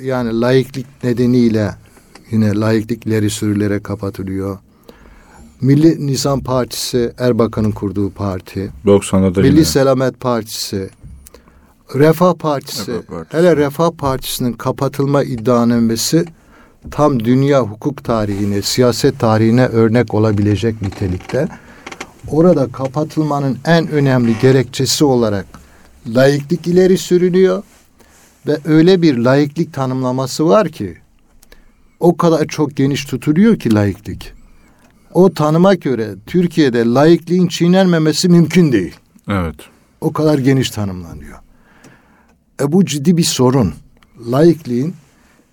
yani 0.02 0.42
laiklik 0.42 0.86
nedeniyle 1.04 1.76
yine 2.32 2.56
laiklik 2.56 3.06
ileri 3.06 3.30
sürülere 3.30 3.80
kapatılıyor. 3.80 4.58
Milli 5.62 6.08
Nizam 6.08 6.44
Partisi 6.44 7.14
Erbakan'ın 7.18 7.72
kurduğu 7.72 8.10
parti. 8.10 8.72
90'larda 8.86 9.42
Milli 9.42 9.56
yine. 9.56 9.66
Selamet 9.66 10.20
Partisi, 10.20 10.90
Refah 11.96 12.34
Partisi, 12.34 12.92
Refah 12.92 13.08
Partisi. 13.08 13.38
hele 13.38 13.58
Refah 13.58 13.92
Partisi'nin 13.92 14.54
kapatılma 14.54 15.24
iddianamesi 15.24 16.26
tam 16.92 17.20
dünya 17.20 17.62
hukuk 17.62 18.04
tarihine, 18.04 18.62
siyaset 18.62 19.20
tarihine 19.20 19.66
örnek 19.66 20.14
olabilecek 20.14 20.82
nitelikte. 20.82 21.48
Orada 22.28 22.68
kapatılmanın 22.72 23.58
en 23.66 23.88
önemli 23.88 24.40
gerekçesi 24.42 25.06
olarak 25.06 25.46
laiklik 26.08 26.68
ileri 26.68 26.98
sürülüyor 26.98 27.64
ve 28.48 28.58
öyle 28.66 29.02
bir 29.02 29.18
laiklik 29.18 29.74
tanımlaması 29.74 30.46
var 30.46 30.70
ki 30.70 30.98
o 32.00 32.18
kadar 32.18 32.48
çok 32.48 32.76
geniş 32.76 33.06
tutuluyor 33.06 33.60
ki 33.60 33.74
laiklik. 33.74 34.34
O 35.14 35.34
tanıma 35.34 35.74
göre 35.74 36.16
Türkiye'de 36.26 36.86
laikliğin 36.86 37.48
çiğnenmemesi 37.48 38.30
mümkün 38.30 38.72
değil. 38.72 38.96
Evet. 39.30 39.56
O 40.02 40.14
kadar 40.14 40.38
geniş 40.38 40.72
tanımlanıyor. 40.72 41.40
E 42.62 42.72
bu 42.72 42.86
ciddi 42.86 43.18
bir 43.18 43.24
sorun. 43.24 43.74
Laikliğin 44.32 44.94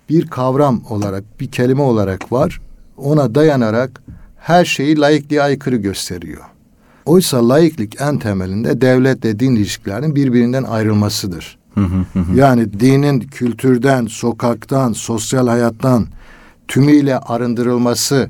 bir 0.09 0.27
kavram 0.27 0.83
olarak, 0.89 1.23
bir 1.39 1.51
kelime 1.51 1.81
olarak 1.81 2.31
var. 2.31 2.61
Ona 2.97 3.35
dayanarak 3.35 4.03
her 4.37 4.65
şeyi 4.65 4.99
laikliğe 4.99 5.41
aykırı 5.41 5.75
gösteriyor. 5.75 6.43
Oysa 7.05 7.49
laiklik 7.49 8.01
en 8.01 8.19
temelinde 8.19 8.81
devletle 8.81 9.39
din 9.39 9.55
ilişkilerinin 9.55 10.15
birbirinden 10.15 10.63
ayrılmasıdır. 10.63 11.60
Yani 12.35 12.79
dinin 12.79 13.19
kültürden, 13.19 14.05
sokaktan, 14.05 14.93
sosyal 14.93 15.47
hayattan 15.47 16.07
tümüyle 16.67 17.17
arındırılması 17.17 18.29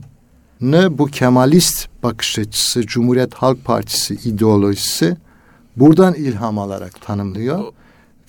ne 0.62 0.98
bu 0.98 1.06
Kemalist 1.06 1.88
bakış 2.04 2.40
açısı, 2.40 2.82
Cumhuriyet 2.82 3.34
Halk 3.34 3.66
Partisi 3.66 4.14
ideolojisi 4.14 5.18
buradan 5.78 6.14
ilham 6.14 6.60
alarak 6.60 7.02
tanımlıyor. 7.02 7.64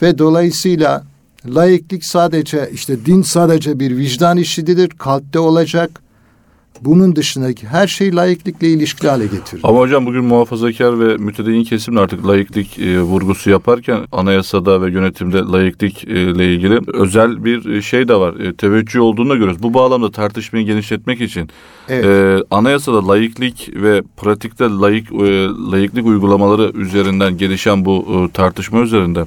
Ve 0.02 0.18
dolayısıyla 0.18 1.04
laiklik 1.46 2.04
sadece 2.04 2.70
işte 2.72 3.06
din 3.06 3.22
sadece 3.22 3.80
bir 3.80 3.96
vicdan 3.96 4.36
işidir, 4.36 4.88
kalpte 4.88 5.38
olacak. 5.38 5.90
Bunun 6.84 7.16
dışındaki 7.16 7.66
her 7.66 7.86
şey 7.86 8.16
laiklikle 8.16 8.68
ilişkili 8.68 9.08
hale 9.08 9.24
getiriyor. 9.24 9.62
Ama 9.62 9.78
hocam 9.78 10.06
bugün 10.06 10.24
muhafazakar 10.24 11.00
ve 11.00 11.16
mütedeyyin 11.16 11.64
kesim 11.64 11.98
artık 11.98 12.26
laiklik 12.26 12.78
e, 12.78 13.00
vurgusu 13.00 13.50
yaparken 13.50 14.00
anayasada 14.12 14.82
ve 14.82 14.90
yönetimde 14.90 15.38
laiklik 15.38 16.04
e, 16.04 16.30
ilgili 16.54 16.80
özel 16.94 17.44
bir 17.44 17.70
e, 17.70 17.82
şey 17.82 18.08
de 18.08 18.14
var. 18.14 18.34
E, 18.34 18.54
teveccüh 18.54 19.00
olduğunu 19.00 19.30
da 19.30 19.34
görüyoruz. 19.34 19.62
Bu 19.62 19.74
bağlamda 19.74 20.10
tartışmayı 20.10 20.66
genişletmek 20.66 21.20
için 21.20 21.48
Evet. 21.88 22.04
e, 22.04 22.44
anayasada 22.50 23.08
laiklik 23.08 23.70
ve 23.74 24.02
pratikte 24.16 24.64
laik 24.64 25.12
e, 25.12 25.46
laiklik 25.72 26.06
uygulamaları 26.06 26.70
üzerinden 26.74 27.36
gelişen 27.38 27.84
bu 27.84 28.06
e, 28.28 28.32
tartışma 28.32 28.80
üzerinde 28.80 29.24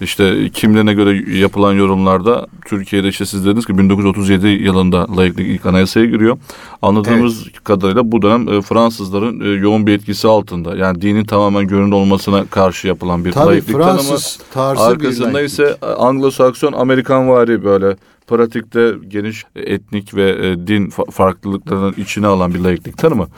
işte 0.00 0.50
kimlerine 0.50 0.94
göre 0.94 1.38
yapılan 1.38 1.72
yorumlarda 1.72 2.46
Türkiye'de 2.64 3.08
işte 3.08 3.26
siz 3.26 3.46
dediniz 3.46 3.66
ki 3.66 3.78
1937 3.78 4.46
yılında 4.46 5.16
laiklik 5.16 5.46
ilk 5.46 5.66
anayasaya 5.66 6.06
giriyor. 6.06 6.38
Anladığımız 6.82 7.48
kadarıyla 7.64 8.12
bu 8.12 8.22
dönem 8.22 8.48
e, 8.48 8.62
Fransızların 8.62 9.40
e, 9.40 9.48
yoğun 9.48 9.86
bir 9.86 9.92
etkisi 9.92 10.28
altında. 10.28 10.76
Yani 10.76 11.02
dinin 11.02 11.24
tamamen 11.24 11.66
görünür 11.66 11.92
olmasına 11.92 12.44
karşı 12.46 12.88
yapılan 12.88 13.24
bir 13.24 13.32
Tabii 13.32 13.66
tanımı. 13.66 13.84
Fransız 13.84 14.38
tarzı 14.54 14.82
Arkasında 14.82 15.40
bir 15.40 15.44
ise 15.44 15.76
Anglo-Sakson 15.82 16.72
Amerikanvari 16.76 17.64
böyle 17.64 17.96
pratikte 18.26 18.92
geniş 19.08 19.44
etnik 19.56 20.14
ve 20.14 20.30
e, 20.30 20.66
din 20.66 20.86
fa- 20.86 21.10
farklılıklarının 21.10 21.94
içine 21.96 22.26
alan 22.26 22.54
bir 22.54 22.58
laiklik 22.58 22.98
tanımı. 22.98 23.28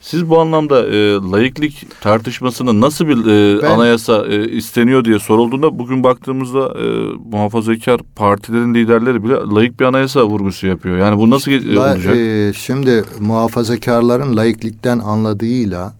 Siz 0.00 0.28
bu 0.30 0.40
anlamda 0.40 0.86
e, 0.86 1.14
laiklik 1.14 1.86
tartışmasında 2.00 2.80
nasıl 2.80 3.06
bir 3.08 3.16
e, 3.26 3.62
Ben- 3.62 3.70
anayasa 3.70 4.26
e, 4.26 4.48
isteniyor 4.50 5.04
diye 5.04 5.18
sorulduğunda 5.18 5.78
bugün 5.78 6.04
baktığımızda 6.04 6.74
e, 6.78 6.84
muhafazakar 7.30 8.00
partilerin 8.16 8.74
liderleri 8.74 9.24
bile 9.24 9.34
laik 9.34 9.80
bir 9.80 9.84
anayasa 9.84 10.24
vurgusu 10.26 10.66
yapıyor. 10.66 10.98
Yani 10.98 11.18
bu 11.18 11.30
nasıl 11.30 11.50
e, 11.50 11.74
La- 11.74 11.92
olacak? 11.92 12.16
e, 12.16 12.52
şimdi 12.56 13.04
muhafazakarların 13.20 14.36
laiklikten 14.36 14.98
anladığıyla 14.98 15.94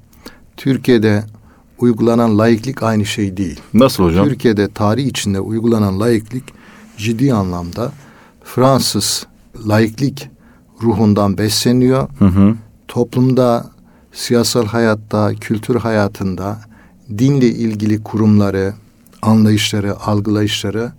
Türkiye'de 0.56 1.24
uygulanan 1.78 2.38
laiklik 2.38 2.82
aynı 2.82 3.06
şey 3.06 3.36
değil. 3.36 3.60
nasıl 3.74 4.04
hocam? 4.04 4.28
Türkiye'de 4.28 4.68
tarih 4.68 5.06
içinde 5.06 5.40
uygulanan 5.40 6.00
laiklik 6.00 6.44
ciddi 6.96 7.32
anlamda 7.34 7.92
Fransız 8.44 9.26
laiklik 9.68 10.28
ruhundan 10.82 11.38
besleniyor. 11.38 12.08
Hı 12.18 12.24
hı. 12.24 12.54
Toplumda, 12.88 13.66
siyasal 14.12 14.66
hayatta, 14.66 15.34
kültür 15.34 15.76
hayatında 15.76 16.58
dinle 17.18 17.46
ilgili 17.46 18.02
kurumları, 18.02 18.74
anlayışları, 19.22 20.00
algılayışları 20.00 20.92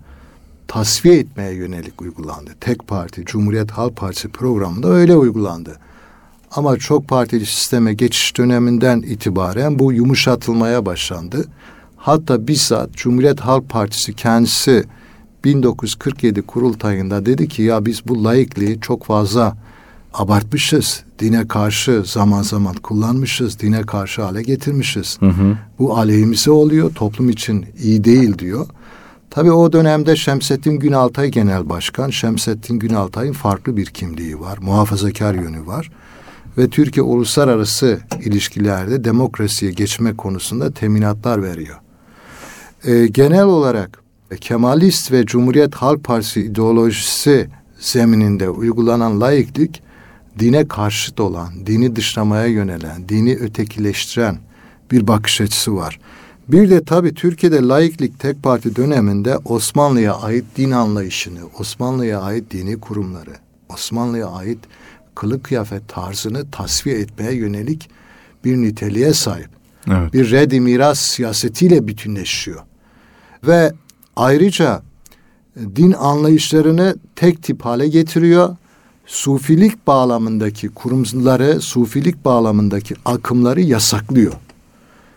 tasfiye 0.68 1.18
etmeye 1.18 1.54
yönelik 1.54 2.02
uygulandı. 2.02 2.50
Tek 2.60 2.86
parti, 2.86 3.24
Cumhuriyet 3.24 3.70
Halk 3.70 3.96
Partisi 3.96 4.28
programında 4.28 4.88
öyle 4.88 5.16
uygulandı. 5.16 5.78
Ama 6.50 6.76
çok 6.76 7.08
partili 7.08 7.46
sisteme 7.46 7.94
geçiş 7.94 8.36
döneminden 8.38 8.98
itibaren 8.98 9.78
bu 9.78 9.92
yumuşatılmaya 9.92 10.86
başlandı. 10.86 11.44
Hatta 11.96 12.46
bizzat 12.46 12.92
Cumhuriyet 12.92 13.40
Halk 13.40 13.68
Partisi 13.68 14.14
kendisi 14.14 14.84
1947 15.44 16.42
kurultayında 16.42 17.26
dedi 17.26 17.48
ki 17.48 17.62
ya 17.62 17.86
biz 17.86 18.08
bu 18.08 18.24
laikliği 18.24 18.80
çok 18.80 19.04
fazla 19.04 19.56
abartmışız. 20.14 21.04
Dine 21.18 21.48
karşı 21.48 22.02
zaman 22.06 22.42
zaman 22.42 22.74
kullanmışız. 22.74 23.58
Dine 23.58 23.82
karşı 23.82 24.22
hale 24.22 24.42
getirmişiz. 24.42 25.16
Hı 25.20 25.26
hı. 25.26 25.58
Bu 25.78 25.96
aleyhimize 25.96 26.50
oluyor. 26.50 26.94
Toplum 26.94 27.28
için 27.28 27.66
iyi 27.82 28.04
değil 28.04 28.38
diyor. 28.38 28.66
Tabii 29.30 29.52
o 29.52 29.72
dönemde 29.72 30.16
Şemsettin 30.16 30.78
Günaltay 30.78 31.28
Genel 31.28 31.68
Başkan. 31.68 32.10
Şemsettin 32.10 32.78
Günaltay'ın 32.78 33.32
farklı 33.32 33.76
bir 33.76 33.86
kimliği 33.86 34.40
var. 34.40 34.58
Muhafazakar 34.62 35.34
yönü 35.34 35.66
var. 35.66 35.90
Ve 36.58 36.68
Türkiye 36.68 37.02
uluslararası 37.02 38.00
ilişkilerde 38.24 39.04
demokrasiye 39.04 39.72
geçme 39.72 40.16
konusunda 40.16 40.70
teminatlar 40.70 41.42
veriyor. 41.42 41.76
Ee, 42.84 43.06
genel 43.06 43.44
olarak 43.44 44.02
Kemalist 44.40 45.12
ve 45.12 45.26
Cumhuriyet 45.26 45.74
Halk 45.74 46.04
Partisi 46.04 46.40
ideolojisi 46.40 47.48
zemininde 47.78 48.50
uygulanan 48.50 49.20
laiklik 49.20 49.82
dine 50.38 50.68
karşıt 50.68 51.20
olan, 51.20 51.66
dini 51.66 51.96
dışlamaya 51.96 52.46
yönelen, 52.46 53.08
dini 53.08 53.36
ötekileştiren 53.36 54.38
bir 54.90 55.06
bakış 55.06 55.40
açısı 55.40 55.76
var. 55.76 56.00
Bir 56.48 56.70
de 56.70 56.84
tabii 56.84 57.14
Türkiye'de 57.14 57.62
laiklik 57.62 58.20
tek 58.20 58.42
parti 58.42 58.76
döneminde 58.76 59.38
Osmanlı'ya 59.44 60.14
ait 60.14 60.44
din 60.56 60.70
anlayışını, 60.70 61.40
Osmanlı'ya 61.58 62.20
ait 62.20 62.50
dini 62.50 62.80
kurumları, 62.80 63.32
Osmanlı'ya 63.68 64.26
ait 64.26 64.58
kılık 65.14 65.44
kıyafet 65.44 65.88
tarzını 65.88 66.50
tasfiye 66.50 66.98
etmeye 66.98 67.34
yönelik 67.34 67.90
bir 68.44 68.56
niteliğe 68.56 69.14
sahip. 69.14 69.48
Evet. 69.88 70.12
Bir 70.12 70.30
red 70.30 70.52
miras 70.52 70.98
siyasetiyle 71.00 71.88
bütünleşiyor. 71.88 72.62
Ve 73.46 73.72
ayrıca 74.16 74.82
e, 75.56 75.76
din 75.76 75.92
anlayışlarını 75.92 76.96
tek 77.16 77.42
tip 77.42 77.64
hale 77.64 77.88
getiriyor 77.88 78.56
sufilik 79.06 79.86
bağlamındaki 79.86 80.68
kurumları, 80.68 81.60
sufilik 81.60 82.24
bağlamındaki 82.24 82.94
akımları 83.04 83.60
yasaklıyor. 83.60 84.32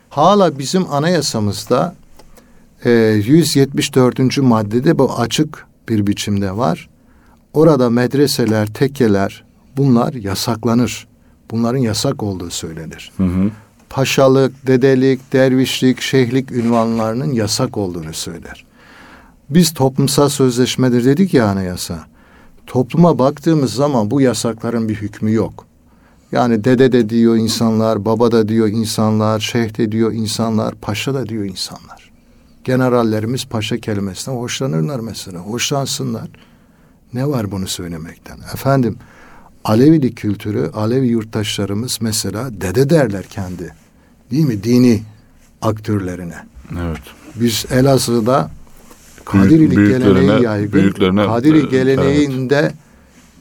Hala 0.10 0.60
bizim 0.60 0.94
anayasamızda 0.94 1.96
e, 2.86 2.90
174. 2.92 4.38
maddede 4.38 4.98
bu 4.98 5.20
açık 5.20 5.68
bir 5.90 6.08
biçimde 6.08 6.58
var. 6.58 6.90
Orada 7.54 7.90
medreseler, 7.90 8.68
tekkeler 8.68 9.44
bunlar 9.78 10.14
yasaklanır. 10.14 11.08
Bunların 11.52 11.80
yasak 11.80 12.24
olduğu 12.24 12.50
söylenir. 12.50 13.12
Hı 13.18 13.24
hı. 13.24 13.52
Paşalık, 13.90 14.68
dedelik, 14.68 15.34
dervişlik, 15.34 16.02
şeyhlik 16.02 16.52
ünvanlarının 16.52 17.32
yasak 17.32 17.78
olduğunu 17.78 18.14
söyler. 18.14 18.66
Biz 19.50 19.74
toplumsal 19.74 20.30
sözleşmedir 20.30 21.06
dedik 21.06 21.34
ya 21.34 21.48
anayasa. 21.48 22.06
Topluma 22.68 23.20
baktığımız 23.20 23.74
zaman 23.74 24.12
bu 24.12 24.22
yasakların 24.22 24.90
bir 24.90 24.96
hükmü 24.96 25.34
yok. 25.34 25.66
Yani 26.32 26.64
dede 26.64 26.92
de 26.92 27.10
diyor 27.10 27.36
insanlar, 27.36 28.06
baba 28.06 28.32
da 28.32 28.48
diyor 28.48 28.68
insanlar, 28.68 29.40
şeyh 29.40 29.78
de 29.78 29.92
diyor 29.92 30.14
insanlar, 30.14 30.76
paşa 30.76 31.14
da 31.14 31.30
diyor 31.30 31.46
insanlar. 31.46 32.12
Generallerimiz 32.64 33.46
paşa 33.46 33.78
kelimesinden 33.78 34.38
hoşlanırlar 34.38 35.00
mesela. 35.00 35.40
Hoşlansınlar. 35.40 36.30
Ne 37.14 37.28
var 37.28 37.52
bunu 37.52 37.68
söylemekten? 37.68 38.38
Efendim 38.54 38.98
Alevili 39.66 40.16
kültürü, 40.16 40.72
Alevi 40.74 41.08
yurttaşlarımız 41.08 41.98
mesela 42.02 42.62
dede 42.62 42.90
derler 42.90 43.24
kendi. 43.24 43.74
Değil 44.32 44.46
mi? 44.46 44.64
Dini 44.64 45.04
aktörlerine. 45.62 46.36
Evet. 46.82 47.02
Biz 47.36 47.66
Elazığ'da 47.72 48.50
Büyüklerine- 49.26 50.14
geleneği 50.14 50.44
yaygın. 50.44 50.74
büyüklerine, 50.74 51.26
Kadiri 51.26 51.70
geleneğinde 51.70 52.72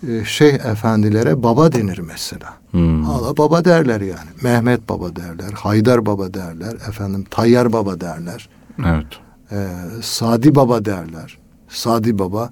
e, 0.09 0.25
şeyh 0.25 0.55
efendilere 0.55 1.43
baba 1.43 1.73
denir 1.73 1.99
mesela. 1.99 2.55
Hmm. 2.71 3.03
Hala 3.05 3.37
baba 3.37 3.65
derler 3.65 4.01
yani. 4.01 4.29
Mehmet 4.43 4.89
baba 4.89 5.17
derler, 5.17 5.53
Haydar 5.55 6.07
baba 6.07 6.35
derler, 6.35 6.75
efendim 6.89 7.25
Tayyar 7.31 7.73
baba 7.73 8.01
derler, 8.01 8.49
Evet. 8.87 9.07
e, 9.53 9.69
Sadi 10.03 10.55
baba 10.55 10.85
derler. 10.85 11.39
Sadi 11.69 12.19
baba 12.19 12.51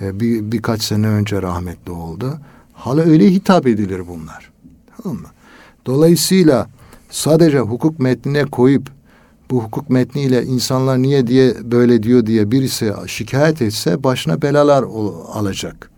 e, 0.00 0.20
bir, 0.20 0.52
birkaç 0.52 0.82
sene 0.82 1.06
önce 1.06 1.42
rahmetli 1.42 1.92
oldu. 1.92 2.38
Hala 2.72 3.00
öyle 3.00 3.30
hitap 3.30 3.66
edilir 3.66 4.02
bunlar. 4.08 4.50
Tamam 5.02 5.18
mı? 5.18 5.28
Dolayısıyla 5.86 6.66
sadece 7.10 7.58
hukuk 7.58 7.98
metnine 7.98 8.44
koyup 8.44 8.88
bu 9.50 9.62
hukuk 9.64 9.90
metniyle 9.90 10.44
insanlar 10.44 11.02
niye 11.02 11.26
diye 11.26 11.54
böyle 11.62 12.02
diyor 12.02 12.26
diye 12.26 12.50
birisi 12.50 12.92
şikayet 13.06 13.62
etse 13.62 14.04
başına 14.04 14.42
belalar 14.42 14.84
alacak. 15.32 15.90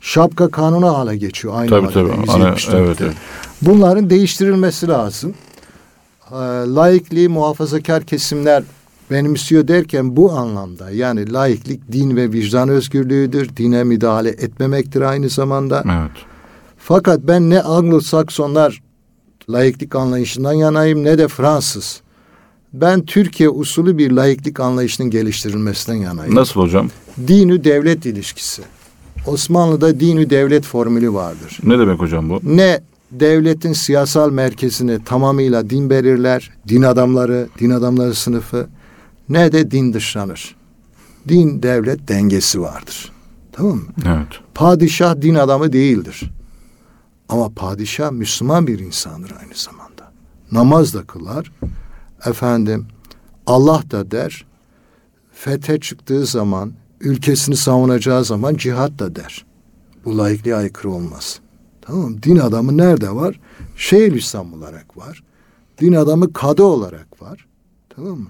Şapka 0.00 0.48
kanunu 0.50 0.86
hala 0.98 1.14
geçiyor 1.14 1.54
aynı 1.56 1.70
Tabii, 1.70 1.80
maddede, 1.82 2.10
tabii. 2.16 2.30
Ana- 2.30 2.48
174'te. 2.48 2.76
evet, 2.78 3.00
evet. 3.00 3.14
Bunların 3.62 4.10
değiştirilmesi 4.10 4.88
lazım. 4.88 5.34
Ee, 6.32 6.34
laikliği 6.66 7.28
muhafazakar 7.28 8.02
kesimler 8.02 8.62
benimsiyor 9.10 9.68
derken 9.68 10.16
bu 10.16 10.32
anlamda 10.32 10.90
yani 10.90 11.32
laiklik 11.32 11.92
din 11.92 12.16
ve 12.16 12.32
vicdan 12.32 12.68
özgürlüğüdür. 12.68 13.56
Dine 13.56 13.84
müdahale 13.84 14.28
etmemektir 14.28 15.00
aynı 15.00 15.28
zamanda. 15.28 15.82
Evet. 15.86 16.24
Fakat 16.78 17.20
ben 17.20 17.50
ne 17.50 17.58
Anglo-Saksonlar 17.60 18.82
laiklik 19.50 19.94
anlayışından 19.96 20.52
yanayım 20.52 21.04
ne 21.04 21.18
de 21.18 21.28
Fransız. 21.28 22.00
Ben 22.72 23.04
Türkiye 23.04 23.48
usulü 23.48 23.98
bir 23.98 24.10
laiklik 24.10 24.60
anlayışının 24.60 25.10
geliştirilmesinden 25.10 25.96
yanayım. 25.98 26.34
Nasıl 26.34 26.60
hocam? 26.60 26.88
Dinü 27.26 27.64
devlet 27.64 28.06
ilişkisi. 28.06 28.62
Osmanlı'da 29.26 30.00
dinü 30.00 30.30
devlet 30.30 30.64
formülü 30.64 31.12
vardır. 31.12 31.58
Ne 31.62 31.78
demek 31.78 32.00
hocam 32.00 32.30
bu? 32.30 32.40
Ne 32.44 32.80
devletin 33.10 33.72
siyasal 33.72 34.30
merkezini 34.30 35.04
tamamıyla 35.04 35.70
din 35.70 35.90
belirler, 35.90 36.50
din 36.68 36.82
adamları, 36.82 37.48
din 37.58 37.70
adamları 37.70 38.14
sınıfı 38.14 38.68
ne 39.28 39.52
de 39.52 39.70
din 39.70 39.92
dışlanır. 39.92 40.56
Din 41.28 41.62
devlet 41.62 42.08
dengesi 42.08 42.60
vardır. 42.60 43.12
Tamam 43.52 43.76
mı? 43.76 43.82
Evet. 44.06 44.40
Padişah 44.54 45.20
din 45.22 45.34
adamı 45.34 45.72
değildir. 45.72 46.30
Ama 47.28 47.48
padişah 47.48 48.10
Müslüman 48.10 48.66
bir 48.66 48.78
insandır 48.78 49.32
aynı 49.40 49.54
zamanda. 49.54 50.12
Namaz 50.52 50.94
da 50.94 51.02
kılar. 51.02 51.52
Efendim 52.26 52.86
Allah 53.46 53.82
da 53.90 54.10
der. 54.10 54.46
Fethe 55.32 55.80
çıktığı 55.80 56.26
zaman, 56.26 56.72
ülkesini 57.00 57.56
savunacağı 57.56 58.24
zaman 58.24 58.54
cihat 58.54 58.98
da 58.98 59.16
der. 59.16 59.44
Bu 60.04 60.18
laikliğe 60.18 60.56
aykırı 60.56 60.90
olmaz. 60.90 61.40
Tamam? 61.80 62.22
Din 62.22 62.36
adamı 62.36 62.76
nerede 62.76 63.10
var? 63.14 63.40
Şeyhülislam 63.76 64.54
olarak 64.54 64.96
var. 64.96 65.22
Din 65.80 65.92
adamı 65.92 66.32
kadı 66.32 66.62
olarak 66.62 67.22
var. 67.22 67.46
Tamam 67.88 68.18
mı? 68.18 68.28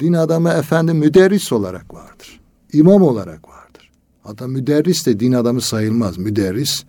Din 0.00 0.12
adamı 0.12 0.50
efendim 0.50 0.96
müderris 0.96 1.52
olarak 1.52 1.94
vardır. 1.94 2.40
İmam 2.72 3.02
olarak 3.02 3.48
vardır. 3.48 3.90
Hatta 4.22 4.46
müderris 4.46 5.06
de 5.06 5.20
din 5.20 5.32
adamı 5.32 5.60
sayılmaz. 5.60 6.18
Müderris 6.18 6.84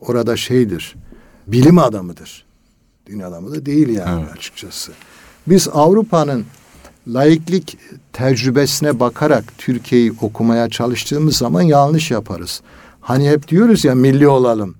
orada 0.00 0.36
şeydir. 0.36 0.96
Bilim 1.46 1.78
adamıdır. 1.78 2.44
Din 3.06 3.20
adamı 3.20 3.50
da 3.54 3.66
değil 3.66 3.88
yani 3.88 4.20
Evet. 4.24 4.32
açıkçası. 4.36 4.92
Biz 5.50 5.68
Avrupa'nın 5.72 6.44
laiklik 7.08 7.78
tecrübesine 8.12 9.00
bakarak 9.00 9.44
Türkiye'yi 9.58 10.12
okumaya 10.20 10.68
çalıştığımız 10.68 11.36
zaman 11.36 11.62
yanlış 11.62 12.10
yaparız. 12.10 12.60
Hani 13.00 13.30
hep 13.30 13.48
diyoruz 13.48 13.84
ya 13.84 13.94
milli 13.94 14.28
olalım. 14.28 14.74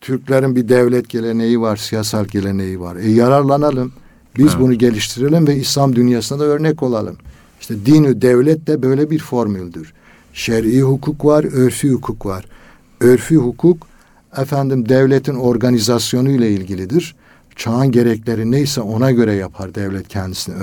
Türklerin 0.00 0.56
bir 0.56 0.68
devlet 0.68 1.08
geleneği 1.08 1.60
var, 1.60 1.76
siyasal 1.76 2.24
geleneği 2.24 2.80
var. 2.80 2.96
E 2.96 3.10
yararlanalım. 3.10 3.92
Biz 4.36 4.46
Evet. 4.46 4.60
bunu 4.60 4.74
geliştirelim 4.74 5.46
ve 5.46 5.56
İslam 5.56 5.96
dünyasına 5.96 6.38
da 6.38 6.44
örnek 6.44 6.82
olalım. 6.82 7.16
İşte 7.60 7.86
dinü 7.86 8.22
devlet 8.22 8.66
de 8.66 8.82
böyle 8.82 9.10
bir 9.10 9.18
formüldür. 9.18 9.92
Şer'i 10.32 10.82
hukuk 10.82 11.24
var, 11.24 11.44
örfi 11.44 11.90
hukuk 11.90 12.26
var. 12.26 12.44
Örfi 13.00 13.36
hukuk 13.36 13.86
efendim 14.36 14.88
devletin 14.88 15.34
organizasyonu 15.34 16.30
ile 16.30 16.50
ilgilidir. 16.50 17.14
Çağın 17.56 17.90
gerekleri 17.90 18.50
neyse 18.50 18.80
ona 18.80 19.10
göre 19.10 19.34
yapar 19.34 19.74
devlet 19.74 20.08
kendisini 20.08 20.54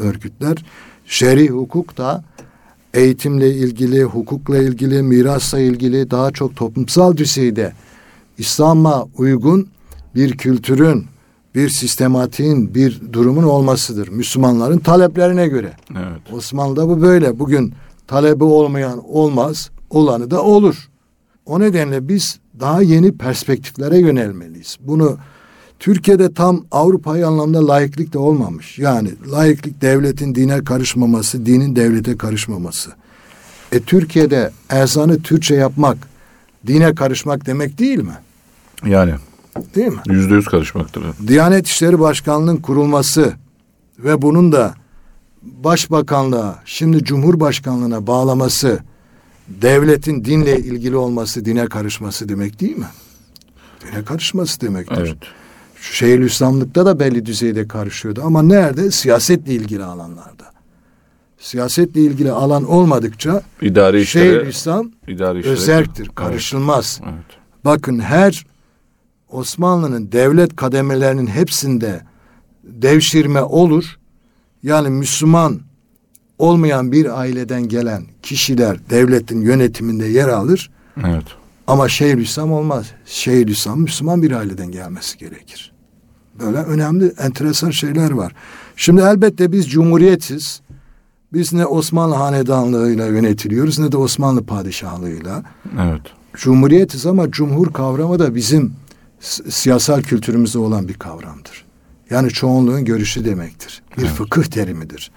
örgütler. 0.00 0.64
Şer'i 1.06 1.48
hukuk 1.48 1.98
da 1.98 2.24
eğitimle 2.94 3.54
ilgili, 3.54 4.02
hukukla 4.02 4.58
ilgili, 4.58 5.02
mirasla 5.02 5.58
ilgili 5.58 6.10
daha 6.10 6.30
çok 6.30 6.56
toplumsal 6.56 7.16
düzeyde 7.16 7.72
İslam'a 8.38 9.04
uygun 9.16 9.68
bir 10.14 10.36
kültürün, 10.36 11.06
bir 11.54 11.68
sistematiğin, 11.68 12.74
bir 12.74 13.00
durumun 13.12 13.42
olmasıdır. 13.42 14.08
Müslümanların 14.08 14.78
taleplerine 14.78 15.48
göre. 15.48 15.72
Evet. 15.90 16.32
Osmanlı'da 16.32 16.88
bu 16.88 17.02
böyle. 17.02 17.38
Bugün 17.38 17.74
talebi 18.06 18.44
olmayan 18.44 19.02
olmaz, 19.08 19.70
olanı 19.90 20.30
da 20.30 20.42
olur. 20.42 20.88
O 21.46 21.60
nedenle 21.60 22.08
biz 22.08 22.38
daha 22.60 22.82
yeni 22.82 23.18
perspektiflere 23.18 23.98
yönelmeliyiz. 23.98 24.76
Bunu 24.80 25.18
Türkiye'de 25.78 26.34
tam 26.34 26.64
Avrupa'yı 26.70 27.26
anlamda 27.26 27.68
layıklık 27.68 28.12
da 28.12 28.18
olmamış. 28.18 28.78
Yani 28.78 29.10
layıklık 29.30 29.80
devletin 29.82 30.34
dine 30.34 30.64
karışmaması, 30.64 31.46
dinin 31.46 31.76
devlete 31.76 32.16
karışmaması. 32.16 32.90
E 33.72 33.80
Türkiye'de 33.80 34.50
ezanı 34.70 35.22
Türkçe 35.22 35.54
yapmak, 35.54 35.98
dine 36.66 36.94
karışmak 36.94 37.46
demek 37.46 37.78
değil 37.78 37.98
mi? 37.98 38.18
Yani 38.86 39.14
Değil 39.74 39.88
mi? 39.88 39.98
yüzde 40.06 40.34
yüz 40.34 40.46
karışmaktır. 40.46 41.02
Diyanet 41.26 41.66
İşleri 41.66 42.00
Başkanlığı'nın 42.00 42.56
kurulması 42.56 43.32
ve 43.98 44.22
bunun 44.22 44.52
da 44.52 44.74
başbakanlığa, 45.42 46.62
şimdi 46.64 47.04
Cumhurbaşkanlığına 47.04 48.06
bağlaması, 48.06 48.78
devletin 49.48 50.24
dinle 50.24 50.58
ilgili 50.58 50.96
olması, 50.96 51.44
dine 51.44 51.66
karışması 51.66 52.28
demek 52.28 52.60
değil 52.60 52.76
mi? 52.76 52.86
Dine 53.80 54.04
karışması 54.04 54.60
demektir. 54.60 54.96
Evet. 54.98 55.16
Şeyhülislamlıkta 55.80 56.86
da 56.86 57.00
belli 57.00 57.26
düzeyde 57.26 57.68
karışıyordu 57.68 58.22
ama 58.24 58.42
nerede? 58.42 58.90
Siyasetle 58.90 59.52
ilgili 59.54 59.84
alanlarda. 59.84 60.44
Siyasetle 61.38 62.00
ilgili 62.00 62.32
alan 62.32 62.64
olmadıkça 62.64 63.42
İdari 63.62 64.06
Şeyhülislam 64.06 64.90
idari 65.08 65.38
işlere. 65.38 65.52
özerktir, 65.54 66.04
Evet. 66.06 66.14
karışılmaz. 66.14 67.00
Evet. 67.04 67.24
Bakın 67.64 67.98
her 67.98 68.46
Osmanlı'nın 69.30 70.12
devlet 70.12 70.56
kademelerinin 70.56 71.26
hepsinde 71.26 72.00
devşirme 72.64 73.42
olur. 73.42 73.98
Yani 74.62 74.88
Müslüman 74.88 75.60
olmayan 76.38 76.92
bir 76.92 77.20
aileden 77.20 77.68
gelen 77.68 78.04
kişiler 78.22 78.90
devletin 78.90 79.40
yönetiminde 79.40 80.06
yer 80.06 80.28
alır. 80.28 80.70
Evet. 81.06 81.24
Ama 81.68 81.88
Şeyhülislam 81.88 82.52
olmaz. 82.52 82.86
Şeyhülislam 83.06 83.80
Müslüman 83.80 84.22
bir 84.22 84.32
aileden 84.32 84.70
gelmesi 84.70 85.18
gerekir. 85.18 85.72
Böyle 86.40 86.58
önemli, 86.58 87.12
enteresan 87.18 87.70
şeyler 87.70 88.10
var. 88.10 88.34
Şimdi 88.76 89.00
elbette 89.00 89.52
biz 89.52 89.70
cumhuriyetiz. 89.70 90.60
Biz 91.32 91.52
ne 91.52 91.66
Osmanlı 91.66 92.14
hanedanlığıyla 92.14 93.06
yönetiliyoruz 93.06 93.78
ne 93.78 93.92
de 93.92 93.96
Osmanlı 93.96 94.46
padişahlığıyla. 94.46 95.42
Evet. 95.80 96.00
Cumhuriyetiz 96.34 97.06
ama 97.06 97.30
cumhur 97.30 97.72
kavramı 97.72 98.18
da 98.18 98.34
bizim 98.34 98.72
siyasal 99.48 100.02
kültürümüzde 100.02 100.58
olan 100.58 100.88
bir 100.88 100.94
kavramdır. 100.94 101.64
Yani 102.10 102.30
çoğunluğun 102.30 102.84
görüşü 102.84 103.24
demektir. 103.24 103.82
Bir 103.98 104.06
fıkıh 104.06 104.44
terimidir. 104.44 105.10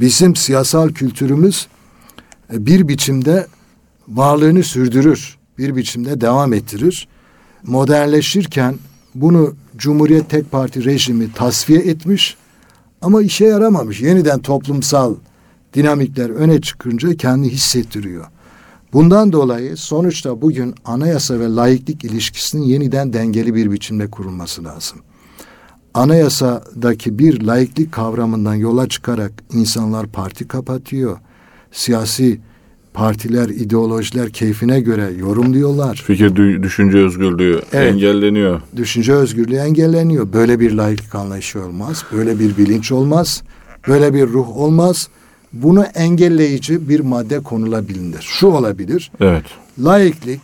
Bizim 0.00 0.36
siyasal 0.36 0.88
kültürümüz 0.88 1.68
e, 2.52 2.66
bir 2.66 2.88
biçimde 2.88 3.46
varlığını 4.08 4.62
sürdürür. 4.62 5.41
Bir 5.62 5.76
biçimde 5.76 6.20
devam 6.20 6.52
ettirir. 6.52 7.08
Modernleşirken 7.62 8.74
bunu 9.14 9.54
Cumhuriyet 9.76 10.30
Tek 10.30 10.50
Parti 10.50 10.84
rejimi 10.84 11.32
tasfiye 11.32 11.78
etmiş 11.78 12.36
ama 13.02 13.22
işe 13.22 13.44
yaramamış. 13.44 14.00
Yeniden 14.00 14.38
toplumsal 14.38 15.14
dinamikler 15.74 16.30
öne 16.30 16.60
çıkınca 16.60 17.16
kendi 17.16 17.48
hissettiriyor. 17.48 18.26
Bundan 18.92 19.32
dolayı 19.32 19.76
sonuçta 19.76 20.42
bugün 20.42 20.74
anayasa 20.84 21.40
ve 21.40 21.48
laiklik 21.48 22.04
ilişkisinin 22.04 22.62
yeniden 22.62 23.12
dengeli 23.12 23.54
bir 23.54 23.72
biçimde 23.72 24.10
kurulması 24.10 24.64
lazım. 24.64 24.98
Anayasadaki 25.94 27.18
bir 27.18 27.42
laiklik 27.42 27.92
kavramından 27.92 28.54
yola 28.54 28.88
çıkarak 28.88 29.32
insanlar 29.52 30.06
parti 30.06 30.48
kapatıyor. 30.48 31.18
Siyasi 31.72 32.40
partiler, 32.94 33.48
ideolojiler 33.48 34.30
keyfine 34.30 34.80
göre 34.80 35.10
yorumluyorlar. 35.18 36.02
Fikir 36.06 36.30
dü- 36.30 36.62
düşünce 36.62 36.98
özgürlüğü 36.98 37.60
Evet. 37.72 37.92
engelleniyor. 37.92 38.60
Düşünce 38.76 39.12
özgürlüğü 39.12 39.56
engelleniyor. 39.56 40.32
Böyle 40.32 40.60
bir 40.60 40.72
laiklik 40.72 41.14
anlayışı 41.14 41.60
olmaz. 41.64 42.04
Böyle 42.12 42.38
bir 42.38 42.56
bilinç 42.56 42.92
olmaz. 42.92 43.42
Böyle 43.88 44.14
bir 44.14 44.26
ruh 44.28 44.56
olmaz. 44.56 45.08
Bunu 45.52 45.84
engelleyici 45.84 46.88
bir 46.88 47.00
madde 47.00 47.40
konulabilir. 47.40 48.20
Şu 48.20 48.46
olabilir. 48.46 49.10
Evet. 49.20 49.44
Laiklik 49.78 50.40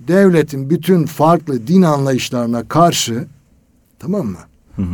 devletin 0.00 0.70
bütün 0.70 1.06
farklı 1.06 1.66
din 1.66 1.82
anlayışlarına 1.82 2.68
karşı 2.68 3.24
tamam 3.98 4.26
mı? 4.26 4.38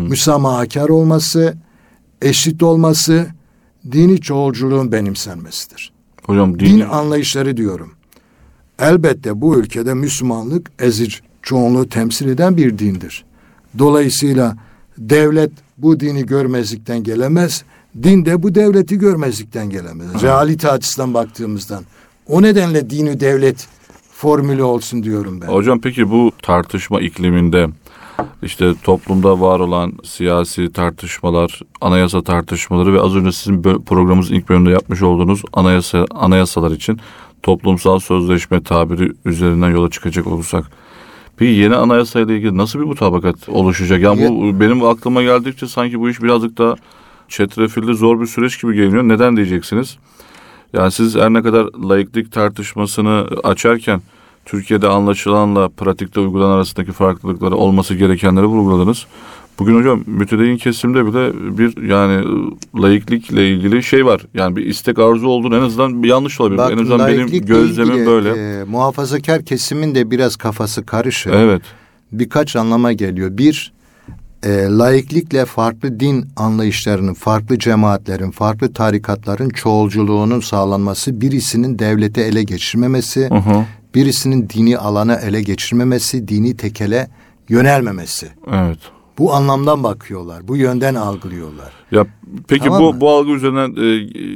Müsamahakar 0.08 0.88
olması, 0.88 1.54
eşit 2.22 2.62
olması, 2.62 3.26
dini 3.92 4.20
çoğulculuğun 4.20 4.92
benimsenmesidir. 4.92 5.92
Hocam 6.28 6.58
Din 6.58 6.66
din, 6.66 6.80
anlayışları 6.80 7.56
diyorum. 7.56 7.90
Elbette 8.78 9.40
bu 9.40 9.56
ülkede 9.56 9.94
Müslümanlık 9.94 10.70
ezici 10.78 11.18
çoğunluğu 11.42 11.88
temsil 11.88 12.28
eden 12.28 12.56
bir 12.56 12.78
dindir. 12.78 13.24
Dolayısıyla 13.78 14.56
devlet 14.98 15.50
bu 15.78 16.00
dini 16.00 16.26
görmezlikten 16.26 17.02
gelemez. 17.04 17.64
Din 18.02 18.26
de 18.26 18.42
bu 18.42 18.54
devleti 18.54 18.98
görmezlikten 18.98 19.70
gelemez. 19.70 20.22
Realite 20.22 20.70
açısından 20.70 21.14
baktığımızdan. 21.14 21.84
O 22.26 22.42
nedenle 22.42 22.90
dini 22.90 23.20
devlet 23.20 23.68
formülü 24.12 24.62
olsun 24.62 25.02
diyorum 25.02 25.40
ben. 25.40 25.46
Hocam 25.46 25.80
peki 25.80 26.10
bu 26.10 26.32
tartışma 26.42 27.00
ikliminde 27.00 27.66
işte 28.42 28.72
toplumda 28.82 29.40
var 29.40 29.60
olan 29.60 29.92
siyasi 30.04 30.72
tartışmalar, 30.72 31.60
anayasa 31.80 32.22
tartışmaları 32.22 32.94
ve 32.94 33.00
az 33.00 33.16
önce 33.16 33.32
sizin 33.32 33.62
programımızın 33.62 34.34
ilk 34.34 34.48
bölümünde 34.48 34.70
yapmış 34.70 35.02
olduğunuz 35.02 35.42
anayasa 35.52 36.06
anayasalar 36.10 36.70
için 36.70 37.00
toplumsal 37.42 37.98
sözleşme 37.98 38.62
tabiri 38.62 39.12
üzerinden 39.24 39.70
yola 39.70 39.90
çıkacak 39.90 40.26
olursak 40.26 40.70
Peki 41.38 41.52
yeni 41.52 41.76
anayasa 41.76 42.20
ile 42.20 42.36
ilgili 42.36 42.56
nasıl 42.56 42.78
bir 42.78 42.84
mutabakat 42.84 43.48
oluşacak? 43.48 44.02
Yani 44.02 44.28
bu 44.28 44.60
benim 44.60 44.84
aklıma 44.84 45.22
geldikçe 45.22 45.66
sanki 45.66 46.00
bu 46.00 46.10
iş 46.10 46.22
birazcık 46.22 46.58
daha 46.58 46.74
çetrefilli 47.28 47.94
zor 47.94 48.20
bir 48.20 48.26
süreç 48.26 48.62
gibi 48.62 48.74
geliyor. 48.74 49.02
Neden 49.02 49.36
diyeceksiniz? 49.36 49.98
Yani 50.72 50.92
siz 50.92 51.16
her 51.16 51.32
ne 51.32 51.42
kadar 51.42 51.66
laiklik 51.88 52.32
tartışmasını 52.32 53.26
açarken 53.44 54.02
Türkiye'de 54.48 54.88
anlaşılanla 54.88 55.68
pratikte 55.68 56.20
uygulanan 56.20 56.50
arasındaki 56.50 56.92
farklılıkları 56.92 57.56
olması 57.56 57.94
gerekenleri 57.94 58.46
vurguladınız. 58.46 59.06
Bugün 59.58 59.78
hocam 59.78 60.02
mütedeyyin 60.06 60.56
kesimde 60.56 61.06
bile 61.06 61.32
bir 61.58 61.88
yani 61.88 62.24
laiklikle 62.82 63.48
ilgili 63.48 63.82
şey 63.82 64.06
var. 64.06 64.20
Yani 64.34 64.56
bir 64.56 64.66
istek 64.66 64.98
arzu 64.98 65.28
olduğunu 65.28 65.56
en 65.56 65.62
azından 65.62 66.02
bir 66.02 66.08
yanlış 66.08 66.40
olabilir. 66.40 66.58
Bak, 66.58 66.72
en 66.72 66.78
azından 66.78 67.08
benim 67.08 67.26
gözlemim 67.46 67.92
ilgili, 67.92 68.06
böyle. 68.06 68.60
e, 68.60 68.64
muhafazakar 68.64 69.44
kesimin 69.44 69.94
de 69.94 70.10
biraz 70.10 70.36
kafası 70.36 70.86
karışık. 70.86 71.32
evet. 71.34 71.62
birkaç 72.12 72.56
anlama 72.56 72.92
geliyor. 72.92 73.38
Bir, 73.38 73.72
e, 74.42 74.48
laiklikle 74.50 75.44
farklı 75.44 76.00
din 76.00 76.26
anlayışlarının, 76.36 77.14
farklı 77.14 77.58
cemaatlerin, 77.58 78.30
farklı 78.30 78.72
tarikatların 78.72 79.48
çoğulculuğunun 79.48 80.40
sağlanması, 80.40 81.20
birisinin 81.20 81.78
devlete 81.78 82.20
ele 82.20 82.42
geçirmemesi, 82.42 83.28
hı. 83.28 83.64
Birisinin 83.94 84.48
dini 84.48 84.78
alana 84.78 85.14
ele 85.16 85.42
geçirmemesi, 85.42 86.28
dini 86.28 86.56
tekele 86.56 87.08
yönelmemesi. 87.48 88.28
Evet. 88.52 88.78
Bu 89.18 89.34
anlamdan 89.34 89.82
bakıyorlar, 89.82 90.48
bu 90.48 90.56
yönden 90.56 90.94
algılıyorlar. 90.94 91.72
Ya 91.90 92.06
peki 92.48 92.64
Tamam 92.64 92.82
bu 92.82 92.94
mı? 92.94 93.00
bu 93.00 93.10
algı 93.10 93.30
üzerinden 93.30 93.70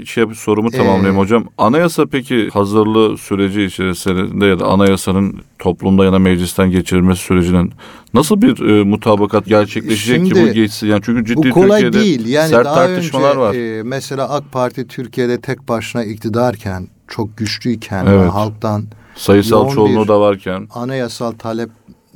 e, 0.03 0.05
şey 0.05 0.21
yapıp 0.23 0.37
sorumu 0.37 0.71
tamamlayayım 0.71 1.17
Ee, 1.17 1.19
hocam. 1.19 1.45
Anayasa 1.59 2.07
peki 2.07 2.49
hazırlığı 2.53 3.19
süreci 3.19 3.63
içerisinde 3.63 4.47
ya 4.47 4.59
da 4.61 4.67
anayasanın 4.67 5.41
toplumda 5.59 6.05
ya 6.05 6.13
da 6.13 6.19
meclisten 6.19 6.71
geçirilmesi 6.71 7.23
sürecinin 7.23 7.73
nasıl 8.15 8.43
bir 8.43 8.61
e, 8.69 8.85
mutabakat 8.85 9.47
gerçekleşecek 9.47 10.25
ki 10.25 10.31
Şimdi, 10.35 10.49
bu 10.49 10.53
geçsin? 10.53 10.87
Yani 10.87 11.01
çünkü 11.05 11.25
ciddi 11.25 11.37
bu 11.49 11.51
kolay 11.51 11.81
Türkiye'de 11.81 12.07
değil. 12.07 12.27
Yani 12.29 12.49
sert 12.49 12.65
daha 12.65 12.75
tartışmalar 12.75 13.31
önce 13.31 13.41
var. 13.41 13.55
e, 13.55 13.83
mesela 13.83 14.29
AK 14.29 14.53
Parti 14.53 14.87
Türkiye'de 14.89 15.41
tek 15.41 15.69
başına 15.69 16.05
iktidarken, 16.05 16.89
çok 17.09 17.37
güçlüyken, 17.37 18.07
Evet. 18.07 18.31
halktan 18.33 18.85
Sayısal 19.15 19.71
çoğunluğu 19.71 20.03
bir- 20.03 20.09
da 20.09 20.21
varken. 20.21 20.69
anayasal 20.75 21.33
talep 21.33 21.71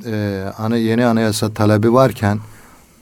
e, 0.07 0.45
ana 0.59 0.77
yeni 0.77 1.07
anayasa 1.07 1.53
talebi 1.55 1.93
varken 1.93 2.39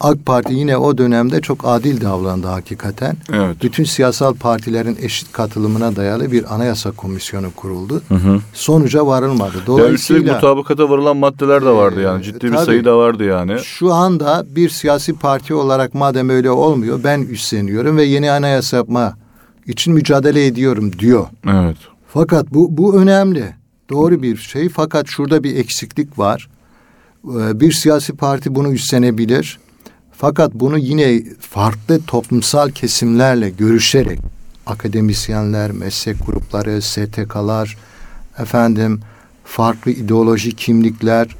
AK 0.01 0.27
Parti 0.27 0.55
yine 0.55 0.77
o 0.77 0.99
dönemde 0.99 1.41
çok 1.41 1.61
adil 1.65 2.01
davrandı 2.01 2.47
hakikaten. 2.47 3.17
Evet. 3.33 3.57
Bütün 3.63 3.85
siyasal 3.85 4.35
partilerin 4.35 4.99
eşit 5.03 5.33
katılımına 5.33 5.97
dayalı 5.97 6.33
bir 6.33 6.55
anayasa 6.55 6.91
komisyonu 6.91 7.47
kuruldu. 7.57 8.03
Hı 8.09 8.15
hı. 8.15 8.41
Sonuca 8.53 9.07
varılmadı. 9.07 9.55
Dolayısıyla 9.67 10.35
mutabakata 10.35 10.91
varılan 10.91 11.17
maddeler 11.17 11.63
de 11.63 11.71
vardı 11.71 12.01
yani. 12.01 12.21
Ee, 12.21 12.25
Ciddi 12.25 12.47
bir 12.47 12.53
tabii. 12.53 12.65
sayı 12.67 12.85
da 12.85 12.97
vardı 12.99 13.25
yani. 13.25 13.59
şu 13.59 13.93
anda 13.93 14.45
bir 14.57 14.69
siyasi 14.69 15.13
parti 15.19 15.55
olarak 15.55 15.95
madem 15.95 16.29
öyle 16.29 16.51
olmuyor 16.51 17.01
ben 17.05 17.21
üstleniyorum 17.23 17.97
ve 17.97 18.05
yeni 18.05 18.31
anayasa 18.31 18.77
yapma 18.77 19.15
için 19.67 19.95
mücadele 19.95 20.47
ediyorum 20.47 20.93
diyor. 20.99 21.27
Evet. 21.51 21.77
Fakat 22.09 22.47
bu 22.55 22.77
bu 22.77 22.97
önemli. 22.97 23.55
Doğru 23.95 24.23
bir 24.23 24.37
şey. 24.37 24.69
Fakat 24.69 25.09
şurada 25.09 25.45
bir 25.45 25.57
eksiklik 25.57 26.19
var. 26.19 26.49
Ee, 27.25 27.61
Bir 27.61 27.73
siyasi 27.73 28.13
parti 28.13 28.55
bunu 28.55 28.73
üstlenebilir. 28.73 29.59
Fakat 30.13 30.55
bunu 30.55 30.79
yine 30.79 31.23
farklı 31.41 32.03
toplumsal 32.03 32.71
kesimlerle 32.71 33.51
görüşerek 33.51 34.21
akademisyenler, 34.67 35.71
meslek 35.73 36.27
grupları, 36.27 36.83
STK'lar, 36.83 37.77
efendim 38.39 39.01
farklı 39.45 39.91
ideoloji 39.91 40.57
kimlikler 40.57 41.37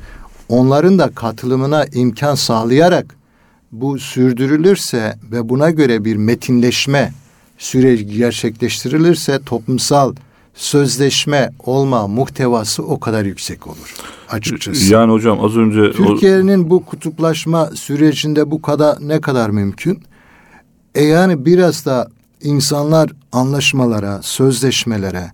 onların 0.49 0.99
da 0.99 1.11
katılımına 1.11 1.85
imkan 1.85 2.35
sağlayarak 2.35 3.17
bu 3.73 3.99
sürdürülürse 3.99 5.19
ve 5.33 5.49
buna 5.49 5.71
göre 5.71 6.05
bir 6.05 6.17
metinleşme 6.17 7.13
süreci 7.59 8.07
gerçekleştirilirse 8.07 9.41
toplumsal 9.47 10.15
sözleşme 10.55 11.51
olma 11.59 12.07
muhtevası 12.07 12.83
o 12.83 13.01
kadar 13.01 13.25
yüksek 13.25 13.67
olur 13.67 13.95
açıkçası. 14.31 14.93
Yani 14.93 15.13
hocam 15.13 15.45
az 15.45 15.57
önce 15.57 15.93
Türkiye'nin 15.93 16.71
bu 16.71 16.85
kutuplaşma 16.85 17.67
sürecinde 17.67 18.51
bu 18.51 18.63
kadar 18.63 18.97
ne 19.01 19.21
kadar 19.21 19.51
mümkün? 19.51 20.03
E 20.95 21.05
yani 21.05 21.45
biraz 21.45 21.87
da 21.87 22.09
insanlar 22.43 23.11
anlaşmalara, 23.33 24.23
sözleşmelere 24.23 25.33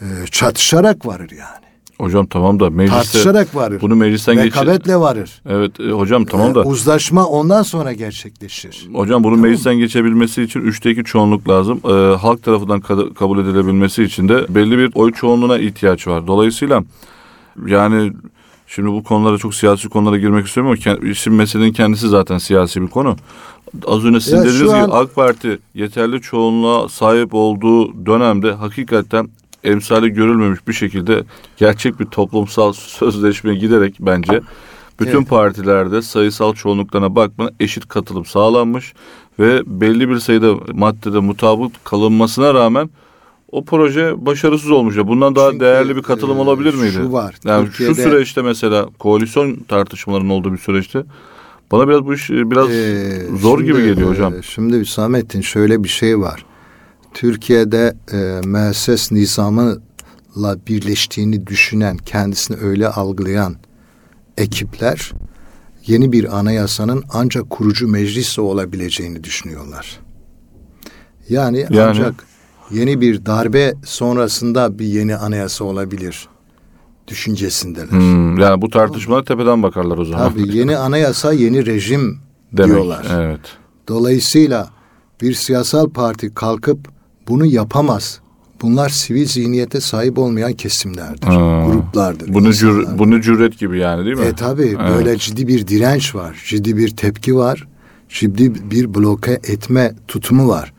e, 0.00 0.04
çatışarak 0.30 1.06
varır 1.06 1.30
yani. 1.30 1.67
Hocam 1.98 2.26
tamam 2.26 2.60
da 2.60 2.70
mecliste 2.70 2.96
Tartışarak 3.02 3.54
varır. 3.54 3.80
bunu 3.80 3.96
meclisten 3.96 4.34
geçir. 4.34 4.46
Rekabetle 4.46 4.96
varır. 4.96 5.42
Evet 5.48 5.80
e, 5.80 5.90
hocam 5.90 6.24
tamam 6.24 6.50
E, 6.50 6.54
da 6.54 6.62
uzlaşma 6.62 7.26
ondan 7.26 7.62
sonra 7.62 7.92
gerçekleşir. 7.92 8.88
Hocam 8.94 9.24
bunun 9.24 9.38
meclisten 9.40 9.78
geçebilmesi 9.78 10.42
için 10.42 10.60
üçte 10.60 10.90
iki 10.90 11.04
çoğunluk 11.04 11.48
lazım. 11.48 11.80
Ee, 11.84 12.16
halk 12.16 12.42
tarafından 12.42 12.80
ka- 12.80 13.14
kabul 13.14 13.38
edilebilmesi 13.38 14.02
için 14.02 14.28
de 14.28 14.46
belli 14.54 14.78
bir 14.78 14.90
oy 14.94 15.12
çoğunluğuna 15.12 15.58
ihtiyaç 15.58 16.06
var. 16.08 16.26
Dolayısıyla 16.26 16.82
yani 17.66 18.12
şimdi 18.66 18.88
bu 18.88 19.04
konulara 19.04 19.38
çok 19.38 19.54
siyasi 19.54 19.88
konulara 19.88 20.16
girmek 20.18 20.46
istemiyorum 20.46 20.80
ama 20.86 20.96
işin 21.10 21.32
meselenin 21.32 21.72
kendisi 21.72 22.08
zaten 22.08 22.38
siyasi 22.38 22.82
bir 22.82 22.88
konu. 22.88 23.16
Az 23.86 24.04
önce 24.04 24.20
sizin 24.20 24.36
dediğiniz 24.38 24.60
gibi 24.60 24.70
an- 24.72 24.90
AK 25.04 25.14
Parti 25.14 25.58
yeterli 25.74 26.20
çoğunluğa 26.20 26.88
sahip 26.88 27.34
olduğu 27.34 28.06
dönemde 28.06 28.52
hakikaten 28.52 29.28
emsali 29.64 30.08
görülmemiş 30.10 30.68
bir 30.68 30.72
şekilde 30.72 31.22
gerçek 31.56 32.00
bir 32.00 32.04
toplumsal 32.04 32.72
sözleşmeye 32.72 33.56
giderek 33.58 33.96
bence 34.00 34.40
bütün 35.00 35.18
Evet. 35.18 35.28
partilerde 35.28 36.02
sayısal 36.02 36.54
çoğunluklarına 36.54 37.14
bakmadan 37.16 37.54
eşit 37.60 37.88
katılım 37.88 38.24
sağlanmış 38.24 38.94
ve 39.38 39.62
belli 39.66 40.08
bir 40.08 40.18
sayıda 40.18 40.54
maddede 40.72 41.18
mutabık 41.20 41.84
kalınmasına 41.84 42.54
rağmen 42.54 42.90
o 43.52 43.64
proje 43.64 44.26
başarısız 44.26 44.70
olmuş. 44.70 44.96
ya. 44.96 45.08
Bundan 45.08 45.36
daha 45.36 45.50
Çünkü, 45.50 45.64
değerli 45.64 45.96
bir 45.96 46.02
katılım 46.02 46.36
e, 46.36 46.40
olabilir 46.40 46.74
miydi? 46.74 46.92
şu 46.92 47.12
var, 47.12 47.34
Yani 47.44 47.66
Türkiye'de- 47.66 47.94
şu 47.94 48.02
süreçte 48.02 48.42
mesela 48.42 48.86
koalisyon 48.98 49.54
tartışmalarının 49.68 50.28
olduğu 50.28 50.52
bir 50.52 50.58
süreçte 50.58 51.02
bana 51.72 51.88
biraz 51.88 52.04
bu 52.04 52.14
iş 52.14 52.30
e, 52.30 52.50
biraz 52.50 52.70
Ee, 52.70 53.26
zor 53.36 53.60
gibi 53.60 53.72
şimdi, 53.76 53.88
geliyor 53.88 54.08
e, 54.08 54.10
hocam. 54.10 54.34
Şimdi 54.42 54.78
Hüsamettin 54.78 55.40
şöyle 55.40 55.84
bir 55.84 55.88
şey 55.88 56.18
var. 56.20 56.44
Türkiye'de 57.18 57.94
e, 58.12 58.16
müesses 58.46 59.12
nizamıyla 59.12 59.78
birleştiğini 60.68 61.46
düşünen, 61.46 61.96
kendisini 61.96 62.56
öyle 62.56 62.88
algılayan 62.88 63.56
ekipler 64.36 65.12
yeni 65.86 66.12
bir 66.12 66.38
anayasanın 66.38 67.04
ancak 67.12 67.50
kurucu 67.50 67.88
meclis 67.88 68.38
olabileceğini 68.38 69.24
düşünüyorlar. 69.24 70.00
Yani, 71.28 71.66
Yani? 71.70 71.80
ancak 71.80 72.24
yeni 72.70 73.00
bir 73.00 73.26
darbe 73.26 73.74
sonrasında 73.84 74.78
bir 74.78 74.86
yeni 74.86 75.16
anayasa 75.16 75.64
olabilir 75.64 76.28
düşüncesindeler. 77.08 77.90
Hmm, 77.90 78.38
yani 78.38 78.62
bu 78.62 78.70
tartışmalar 78.70 79.24
tepeden 79.24 79.62
bakarlar 79.62 79.98
o 79.98 80.04
zaman. 80.04 80.28
Tabii 80.28 80.56
yeni 80.56 80.76
anayasa 80.76 81.32
yeni 81.32 81.66
rejim 81.66 82.18
Demek. 82.52 82.70
diyorlar. 82.70 83.06
Evet. 83.12 83.40
Dolayısıyla 83.88 84.68
bir 85.20 85.34
siyasal 85.34 85.90
parti 85.90 86.34
kalkıp 86.34 86.97
bunu 87.28 87.46
yapamaz. 87.46 88.20
Bunlar 88.62 88.88
sivil 88.88 89.26
zihniyete 89.26 89.80
sahip 89.80 90.18
olmayan 90.18 90.52
kesimlerdir, 90.52 91.26
Ha. 91.26 91.66
gruplardır. 91.66 92.34
Bunu 92.34 92.52
cür, 92.52 92.98
bunu 92.98 93.20
cüret 93.20 93.58
gibi 93.58 93.78
yani 93.78 94.04
değil 94.04 94.16
mi? 94.16 94.24
E 94.24 94.32
tabii 94.32 94.76
Evet. 94.80 94.90
böyle 94.96 95.18
ciddi 95.18 95.48
bir 95.48 95.66
direnç 95.68 96.14
var, 96.14 96.42
ciddi 96.46 96.76
bir 96.76 96.96
tepki 96.96 97.36
var, 97.36 97.68
ciddi 98.08 98.70
bir 98.70 98.94
bloke 98.94 99.32
etme 99.32 99.94
tutumu 100.08 100.48
var. 100.48 100.72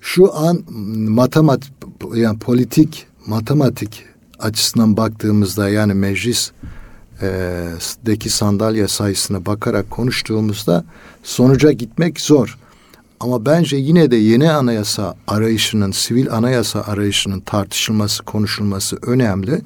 Şu 0.00 0.36
an 0.36 0.60
matematik 1.08 1.72
yani 2.14 2.38
politik 2.38 3.06
matematik 3.26 4.04
açısından 4.38 4.96
baktığımızda 4.96 5.68
yani 5.68 5.94
meclis 5.94 6.50
e, 7.22 7.28
deki 8.06 8.30
sandalye 8.30 8.88
sayısına 8.88 9.46
bakarak 9.46 9.90
konuştuğumuzda 9.90 10.84
sonuca 11.22 11.72
gitmek 11.72 12.20
zor. 12.20 12.58
Ama 13.20 13.46
bence 13.46 13.76
yine 13.76 14.10
de 14.10 14.16
yeni 14.16 14.50
anayasa 14.50 15.14
arayışının, 15.26 15.90
sivil 15.90 16.32
anayasa 16.32 16.80
arayışının 16.80 17.40
tartışılması, 17.40 18.22
konuşulması 18.22 18.98
önemli. 19.02 19.60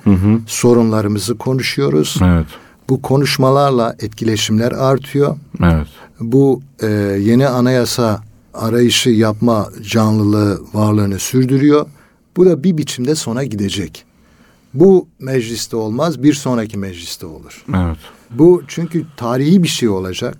Sorunlarımızı 0.47 1.39
konuşuyoruz. 1.39 2.17
Evet. 2.25 2.47
Bu 2.89 3.03
konuşmalarla 3.03 3.97
etkileşimler 4.01 4.73
artıyor. 4.73 5.37
Evet. 5.63 5.87
Bu 6.21 6.63
e, 6.83 6.87
yeni 7.21 7.49
anayasa 7.49 8.23
arayışı 8.55 9.11
yapma 9.11 9.69
canlılığı 9.83 10.61
varlığını 10.75 11.19
sürdürüyor. 11.19 11.87
Bu 12.37 12.47
da 12.47 12.65
bir 12.65 12.79
biçimde 12.79 13.15
sona 13.15 13.45
gidecek. 13.45 14.05
Bu 14.75 15.09
mecliste 15.19 15.77
olmaz, 15.77 16.23
bir 16.23 16.35
sonraki 16.35 16.79
mecliste 16.79 17.27
olur. 17.27 17.65
Evet. 17.75 17.99
Bu 18.31 18.63
çünkü 18.69 19.07
tarihi 19.17 19.63
bir 19.63 19.69
şey 19.69 19.89
olacak. 19.89 20.39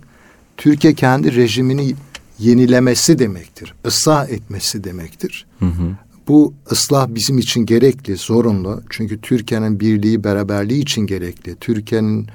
Türkiye 0.57 0.95
kendi 0.95 1.37
rejimini 1.37 1.95
yenilemesi 2.39 3.19
demektir. 3.19 3.75
Islah 3.87 4.29
etmesi 4.29 4.85
demektir. 4.85 5.47
Hı 5.59 5.67
hı. 5.67 5.97
Bu 6.29 6.55
ıslah 6.73 7.09
bizim 7.09 7.39
için 7.39 7.67
gerekli, 7.67 8.17
zorunlu. 8.17 8.83
Çünkü 8.91 9.21
Türkiye'nin 9.21 9.81
birliği, 9.81 10.25
beraberliği 10.25 10.83
için 10.83 11.01
gerekli. 11.07 11.57
Türkiye'nin 11.57 12.27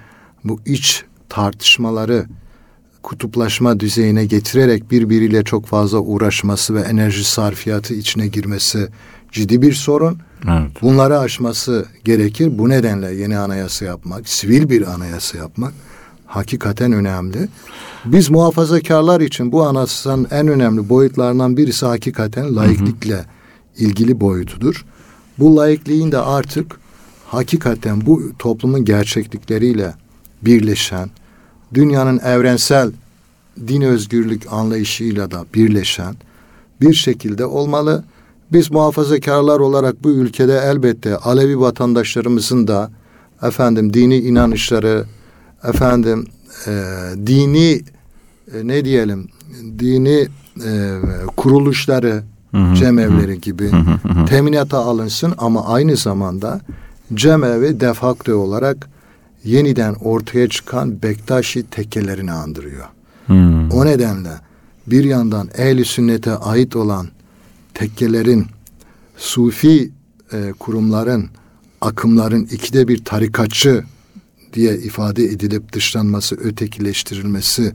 bu 0.44 0.60
iç 0.66 1.04
tartışmaları 1.30 2.26
kutuplaşma 3.04 3.80
düzeyine 3.80 4.26
getirerek 4.26 4.92
birbiriyle 4.92 5.44
çok 5.44 5.66
fazla 5.66 6.00
uğraşması 6.00 6.76
ve 6.76 6.82
enerji 6.82 7.24
sarfiyatı 7.24 7.94
içine 7.94 8.28
girmesi 8.28 8.88
ciddi 9.32 9.62
bir 9.62 9.74
sorun. 9.74 10.20
Evet. 10.48 10.82
Bunları 10.82 11.20
aşması 11.20 11.86
gerekir. 12.04 12.58
Bu 12.58 12.70
nedenle 12.70 13.14
yeni 13.14 13.38
anayasa 13.38 13.86
yapmak, 13.86 14.30
sivil 14.30 14.70
bir 14.70 14.94
anayasa 14.94 15.38
yapmak 15.38 15.74
hakikaten 16.26 16.92
önemli. 16.92 17.48
Biz 18.06 18.30
muhafazakarlar 18.30 19.22
için 19.22 19.52
bu 19.52 19.64
anayasanın 19.64 20.28
en 20.32 20.48
önemli 20.48 20.90
boyutlarından 20.90 21.58
birisi 21.58 21.86
hakikaten 21.86 22.56
laiklikle 22.56 23.26
ilgili 23.78 24.20
boyutudur. 24.20 24.86
Bu 25.40 25.56
laikliğin 25.56 26.12
de 26.12 26.18
artık 26.18 26.80
hakikaten 27.28 28.06
bu 28.06 28.22
toplumun 28.40 28.86
gerçeklikleriyle 28.86 29.94
birleşen, 30.42 31.10
dünyanın 31.74 32.20
evrensel 32.20 32.92
din 33.68 33.82
özgürlük 33.82 34.54
anlayışıyla 34.54 35.32
da 35.32 35.46
birleşen 35.54 36.16
bir 36.82 36.94
şekilde 36.94 37.46
olmalı. 37.46 38.04
Biz 38.52 38.72
muhafazakarlar 38.72 39.60
olarak 39.60 40.04
bu 40.04 40.10
ülkede 40.10 40.58
elbette 40.58 41.18
Alevi 41.18 41.60
vatandaşlarımızın 41.60 42.68
da 42.68 42.92
efendim 43.44 43.94
dini 43.94 44.18
inanışları, 44.18 45.06
efendim 45.64 46.28
e, 46.68 46.72
dini 47.28 47.82
e, 48.54 48.68
ne 48.68 48.86
diyelim 48.86 49.28
dini 49.80 50.28
e, 50.66 51.00
kuruluşları, 51.38 52.24
cemevleri 52.76 53.42
gibi 53.42 53.72
teminata 54.30 54.78
alınsın 54.78 55.34
ama 55.38 55.66
aynı 55.68 55.96
zamanda 55.96 56.62
cemevi 57.14 57.80
defakto 57.80 58.36
olarak 58.36 58.90
yeniden 59.44 59.94
ortaya 59.94 60.50
çıkan 60.50 61.02
Bektaşi 61.02 61.64
tekkelerini 61.64 62.32
andırıyor. 62.32 62.86
Hmm. 63.26 63.72
O 63.72 63.86
nedenle 63.86 64.30
bir 64.88 65.04
yandan 65.04 65.50
ehli 65.58 65.86
sünnete 65.86 66.32
ait 66.32 66.76
olan 66.76 67.08
tekkelerin, 67.74 68.46
sufi 69.18 69.92
e, 70.34 70.54
kurumların, 70.60 71.30
akımların 71.82 72.44
ikide 72.44 72.88
bir 72.88 73.06
tarikatçı 73.06 73.84
diye 74.54 74.78
ifade 74.78 75.24
edilip 75.24 75.74
dışlanması, 75.74 76.36
ötekileştirilmesi 76.36 77.74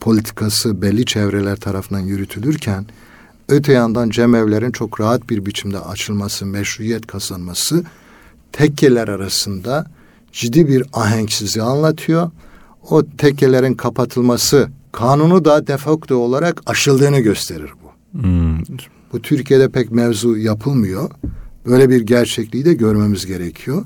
politikası 0.00 0.82
belli 0.82 1.06
çevreler 1.06 1.56
tarafından 1.56 2.00
yürütülürken 2.00 2.86
öte 3.48 3.72
yandan 3.72 4.10
cemevlerin 4.10 4.72
çok 4.72 5.00
rahat 5.00 5.30
bir 5.30 5.46
biçimde 5.46 5.78
açılması, 5.78 6.46
meşruiyet 6.46 7.06
kazanması 7.06 7.84
tekkeler 8.52 9.08
arasında 9.08 9.86
ciddi 10.32 10.68
bir 10.68 10.84
ahenksizliği 10.92 11.64
anlatıyor. 11.64 12.30
O 12.90 13.02
tekkelerin 13.18 13.74
kapatılması 13.74 14.68
kanunu 14.92 15.44
da 15.44 15.66
defakto 15.66 16.16
olarak 16.16 16.62
aşıldığını 16.66 17.20
gösterir 17.20 17.72
bu. 17.82 18.20
Hmm. 18.20 18.58
Bu 19.12 19.22
Türkiye'de 19.22 19.68
pek 19.68 19.90
mevzu 19.90 20.36
yapılmıyor. 20.36 21.10
Böyle 21.66 21.90
bir 21.90 22.00
gerçekliği 22.00 22.64
de 22.64 22.74
görmemiz 22.74 23.26
gerekiyor. 23.26 23.84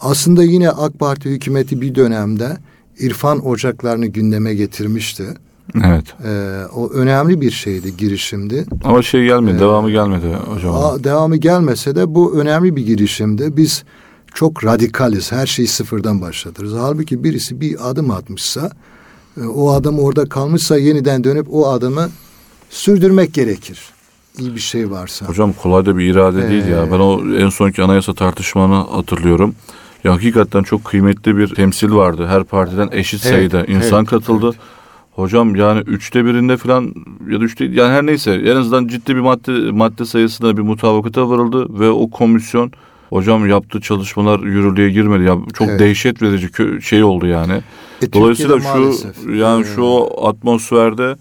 Aslında 0.00 0.42
yine 0.42 0.70
AK 0.70 0.98
Parti 0.98 1.30
hükümeti 1.30 1.80
bir 1.80 1.94
dönemde 1.94 2.56
irfan 2.98 3.46
ocaklarını 3.46 4.06
gündeme 4.06 4.54
getirmişti. 4.54 5.24
Evet. 5.84 6.04
Ee, 6.24 6.62
o 6.74 6.90
önemli 6.90 7.40
bir 7.40 7.50
şeydi, 7.50 7.96
girişimdi. 7.96 8.66
Ama 8.84 9.02
şey 9.02 9.24
gelmedi, 9.24 9.58
devamı 9.58 9.90
gelmedi 9.90 10.26
hocam. 10.54 10.74
Aa, 10.74 11.04
devamı 11.04 11.36
gelmese 11.36 11.96
de 11.96 12.14
bu 12.14 12.40
önemli 12.40 12.76
bir 12.76 12.86
girişimdi. 12.86 13.56
Biz 13.56 13.84
çok 14.34 14.64
radikaliz, 14.64 15.32
her 15.32 15.46
şeyi 15.46 15.68
sıfırdan 15.68 16.20
başlatırız. 16.20 16.72
Halbuki 16.78 17.24
birisi 17.24 17.60
bir 17.60 17.90
adım 17.90 18.10
atmışsa, 18.10 18.70
e, 19.40 19.44
o 19.44 19.70
adam 19.70 19.98
orada 19.98 20.28
kalmışsa 20.28 20.78
yeniden 20.78 21.24
dönüp 21.24 21.46
o 21.50 21.68
adımı 21.68 22.08
sürdürmek 22.70 23.34
gerekir. 23.34 23.80
İyi 24.38 24.54
bir 24.54 24.60
şey 24.60 24.90
varsa. 24.90 25.26
Hocam 25.26 25.52
kolay 25.52 25.86
da 25.86 25.96
bir 25.96 26.04
irade 26.04 26.48
değil 26.50 26.66
ya. 26.66 26.84
Ee, 26.84 26.92
Ben 26.92 26.98
o 26.98 27.36
en 27.36 27.48
sonki 27.48 27.82
anayasa 27.82 28.14
tartışmanı 28.14 28.74
hatırlıyorum. 28.74 29.54
Ya 30.04 30.12
hakikaten 30.12 30.62
çok 30.62 30.84
kıymetli 30.84 31.36
bir 31.36 31.48
temsil 31.54 31.92
vardı. 31.92 32.26
Her 32.26 32.44
partiden 32.44 32.88
eşit 32.92 33.26
Evet, 33.26 33.34
sayıda 33.34 33.64
insan 33.64 33.98
evet, 33.98 34.10
katıldı. 34.10 34.46
evet. 34.46 34.56
Hocam 35.12 35.56
yani 35.56 35.80
üçte 35.80 36.24
birinde 36.24 36.56
falan 36.56 36.94
ya 37.30 37.40
da 37.40 37.44
üçte 37.44 37.64
yani 37.64 37.92
her 37.92 38.06
neyse 38.06 38.32
en 38.32 38.56
azından 38.56 38.88
ciddi 38.88 39.16
bir 39.16 39.20
madde 39.20 39.70
madde 39.70 40.04
sayısında 40.04 40.56
bir 40.56 40.62
mutabakata 40.62 41.28
varıldı 41.30 41.66
ve 41.80 41.90
o 41.90 42.10
komisyon 42.10 42.72
hocam 43.10 43.48
yaptığı 43.48 43.80
çalışmalar 43.80 44.40
yürürlüğe 44.40 44.90
girmedi. 44.90 45.24
Ya 45.24 45.36
çok 45.54 45.68
Evet. 45.68 45.80
dehşet 45.80 46.22
verici 46.22 46.48
şey 46.82 47.04
oldu 47.04 47.26
yani. 47.26 47.60
E, 48.02 48.12
Dolayısıyla 48.12 48.54
Türkiye'de 48.54 48.78
şu 48.78 48.82
maalesef, 48.82 49.40
yani 49.40 49.62
e, 49.62 49.64
şu 49.64 50.06
atmosferde 50.26 51.16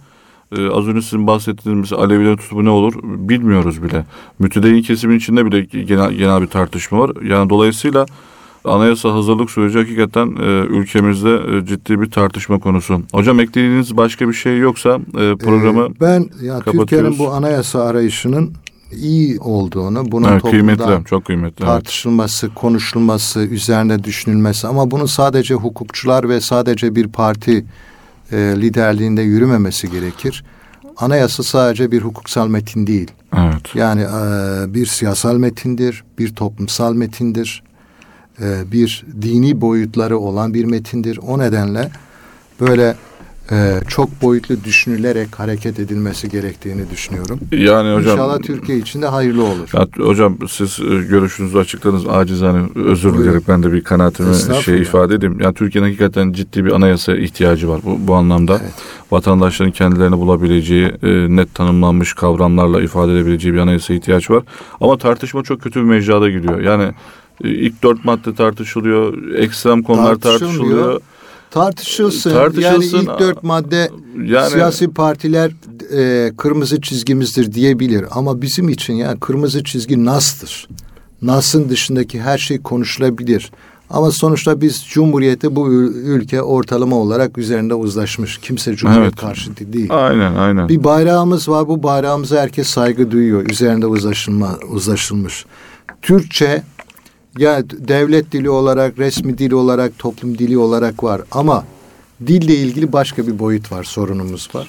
e, 0.57 0.68
az 0.70 0.88
önce 0.88 1.01
sizin 1.01 1.28
bahsettiğiniz 1.28 1.93
Alevilerin 1.93 2.38
tutumu 2.38 2.66
ne 2.66 2.70
olur 2.70 2.93
bilmiyoruz 3.03 3.84
bile. 3.84 4.05
Mütedeyyin 4.39 4.82
kesimin 4.82 5.18
içinde 5.18 5.45
bile 5.45 5.62
genel, 5.84 6.12
genel 6.12 6.41
bir 6.41 6.47
tartışma 6.47 6.99
var. 6.99 7.12
Yani 7.24 7.49
dolayısıyla 7.49 8.05
anayasa 8.66 9.14
hazırlık 9.14 9.51
süreci 9.51 9.78
hakikaten 9.78 10.36
e, 10.39 10.45
ülkemizde 10.66 11.57
e, 11.57 11.66
ciddi 11.66 12.01
bir 12.01 12.11
tartışma 12.11 12.59
konusu. 12.59 13.01
Hocam 13.14 13.39
eklediğiniz 13.39 13.97
başka 13.97 14.28
bir 14.30 14.34
şey 14.34 14.57
yoksa 14.57 14.99
e, 14.99 15.36
programı 15.36 15.84
Ee, 15.84 15.99
ben 16.01 16.30
ya. 16.41 16.59
Türkiye'nin 16.59 17.20
bu 17.20 17.32
anayasa 17.32 17.84
arayışının 17.84 18.53
iyi 18.91 19.39
olduğunu, 19.39 20.11
bunun 20.11 20.32
evet, 20.32 20.41
kıymetli, 20.41 21.05
çok 21.05 21.26
kıymetli. 21.26 21.64
evet. 21.64 21.74
tartışılması, 21.74 22.53
konuşulması, 22.53 23.39
üzerine 23.39 24.03
düşünülmesi 24.03 24.68
ama 24.68 24.91
bunu 24.91 25.07
sadece 25.07 25.53
hukukçular 25.53 26.30
ve 26.30 26.41
sadece 26.41 26.95
bir 26.95 27.07
parti 27.07 27.66
e, 28.32 28.38
liderliğinde 28.38 29.22
yürümemesi 29.22 29.91
gerekir. 29.91 30.43
Anayasa 30.97 31.43
sadece 31.43 31.91
bir 31.91 32.01
hukuksal 32.01 32.47
metin 32.47 32.88
değil. 32.88 33.11
Evet. 33.38 33.76
Yani 33.76 34.01
e, 34.01 34.74
bir 34.74 34.86
siyasal 34.86 35.38
metindir, 35.38 36.03
bir 36.20 36.36
toplumsal 36.36 36.93
metindir, 36.93 37.64
e, 38.41 38.71
bir 38.71 39.05
dini 39.21 39.61
boyutları 39.61 40.17
olan 40.17 40.53
bir 40.53 40.65
metindir. 40.65 41.19
O 41.27 41.39
nedenle 41.39 41.91
böyle 42.61 42.95
e, 43.51 43.79
çok 43.88 44.21
boyutlu 44.21 44.63
düşünülerek 44.63 45.39
hareket 45.39 45.79
edilmesi 45.79 46.29
gerektiğini 46.29 46.89
düşünüyorum. 46.89 47.39
Yani 47.51 47.95
hocam 47.95 48.13
İnşallah 48.13 48.39
Türkiye 48.39 48.77
için 48.77 49.01
de 49.01 49.07
hayırlı 49.07 49.43
olur. 49.43 49.69
Ya, 49.73 49.88
hocam 50.05 50.38
siz 50.49 50.79
e, 50.79 50.84
görüşünüzü 50.84 51.57
açıkladınız. 51.57 52.07
Acizane 52.07 52.67
özür 52.75 53.13
dileyerek 53.13 53.47
ben 53.47 53.63
de 53.63 53.73
bir 53.73 53.84
kanaatimi 53.84 54.36
şey 54.63 54.81
ifade 54.81 55.15
edeyim. 55.15 55.39
Yani 55.39 55.53
Türkiye'nin 55.53 55.88
hakikaten 55.89 56.31
ciddi 56.31 56.65
bir 56.65 56.71
anayasa 56.71 57.15
ihtiyacı 57.15 57.69
var. 57.69 57.81
Bu, 57.86 58.07
bu 58.07 58.15
anlamda 58.15 58.59
Evet. 58.61 58.73
vatandaşların 59.11 59.71
kendilerini 59.71 60.17
bulabileceği, 60.17 60.86
e, 61.03 61.36
net 61.36 61.55
tanımlanmış 61.55 62.13
kavramlarla 62.13 62.81
ifade 62.81 63.11
edebileceği 63.11 63.53
bir 63.53 63.59
anayasa 63.59 63.93
ihtiyaç 63.93 64.29
var. 64.29 64.43
Ama 64.81 64.97
tartışma 64.97 65.43
çok 65.43 65.61
kötü 65.61 65.79
bir 65.79 65.86
mecrada 65.86 66.29
gidiyor. 66.29 66.59
Yani 66.61 66.91
ilk 67.43 67.84
dört 67.84 68.05
madde 68.05 68.36
tartışılıyor, 68.36 69.34
ekstrem 69.34 69.84
konular 69.84 70.15
tartışılıyor. 70.15 71.01
Tartışılsın. 71.51 72.31
Tartışılsın. 72.31 72.97
Yani 72.97 73.03
ilk 73.03 73.19
dört 73.19 73.43
madde 73.43 73.91
Yani 74.25 74.49
siyasi 74.49 74.88
partiler 74.88 75.51
e, 75.97 76.31
kırmızı 76.38 76.81
çizgimizdir 76.81 77.53
diyebilir. 77.53 78.05
Ama 78.11 78.41
bizim 78.41 78.69
için 78.69 78.93
yani 78.93 79.19
kırmızı 79.19 79.63
çizgi 79.63 80.05
NAS'tır. 80.05 80.67
NAS'ın 81.21 81.69
dışındaki 81.69 82.21
her 82.21 82.38
şey 82.38 82.61
konuşulabilir. 82.61 83.51
Ama 83.89 84.11
sonuçta 84.11 84.61
biz 84.61 84.86
Cumhuriyeti 84.89 85.55
bu 85.55 85.67
ül- 85.69 85.93
ülke 85.93 86.41
ortalama 86.41 86.95
olarak 86.95 87.38
üzerinde 87.38 87.73
uzlaşmış. 87.73 88.38
Kimse 88.38 88.75
Cumhuriyet 88.75 89.07
Evet. 89.07 89.21
karşıtı 89.21 89.73
değil. 89.73 89.88
aynen 89.91 90.36
aynen. 90.36 90.69
Bir 90.69 90.84
bayrağımız 90.84 91.49
var. 91.49 91.67
Bu 91.67 91.84
bayrağımıza 91.84 92.41
herkes 92.41 92.67
saygı 92.67 93.11
duyuyor. 93.11 93.49
Üzerinde 93.49 93.86
uzlaşılma, 93.88 94.57
uzlaşılmış. 94.71 95.45
Türkçe 96.01 96.63
ya 97.38 97.69
devlet 97.69 98.31
dili 98.31 98.49
olarak, 98.49 98.99
resmi 98.99 99.38
dili 99.38 99.55
olarak, 99.55 99.99
toplum 99.99 100.38
dili 100.38 100.57
olarak 100.57 101.03
var. 101.03 101.21
Ama 101.31 101.65
dille 102.27 102.55
ilgili 102.55 102.93
başka 102.93 103.27
bir 103.27 103.39
boyut 103.39 103.71
var, 103.71 103.84
sorunumuz 103.84 104.49
var. 104.53 104.67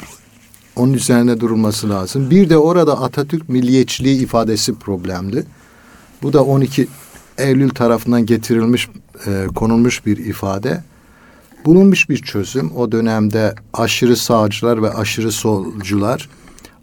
Onun 0.76 0.92
üzerine 0.92 1.40
durulması 1.40 1.90
lazım. 1.90 2.30
Bir 2.30 2.50
de 2.50 2.56
orada 2.56 3.00
Atatürk 3.02 3.48
milliyetçiliği 3.48 4.22
ifadesi 4.22 4.74
problemli. 4.74 5.44
Bu 6.22 6.32
da 6.32 6.44
12 6.44 6.88
Eylül 7.38 7.70
tarafından 7.70 8.26
getirilmiş, 8.26 8.88
e, 9.26 9.46
konulmuş 9.54 10.06
bir 10.06 10.16
ifade. 10.16 10.82
Bulunmuş 11.64 12.08
bir 12.08 12.16
çözüm. 12.16 12.76
O 12.76 12.92
dönemde 12.92 13.54
aşırı 13.72 14.16
sağcılar 14.16 14.82
ve 14.82 14.90
aşırı 14.90 15.32
solcular, 15.32 16.28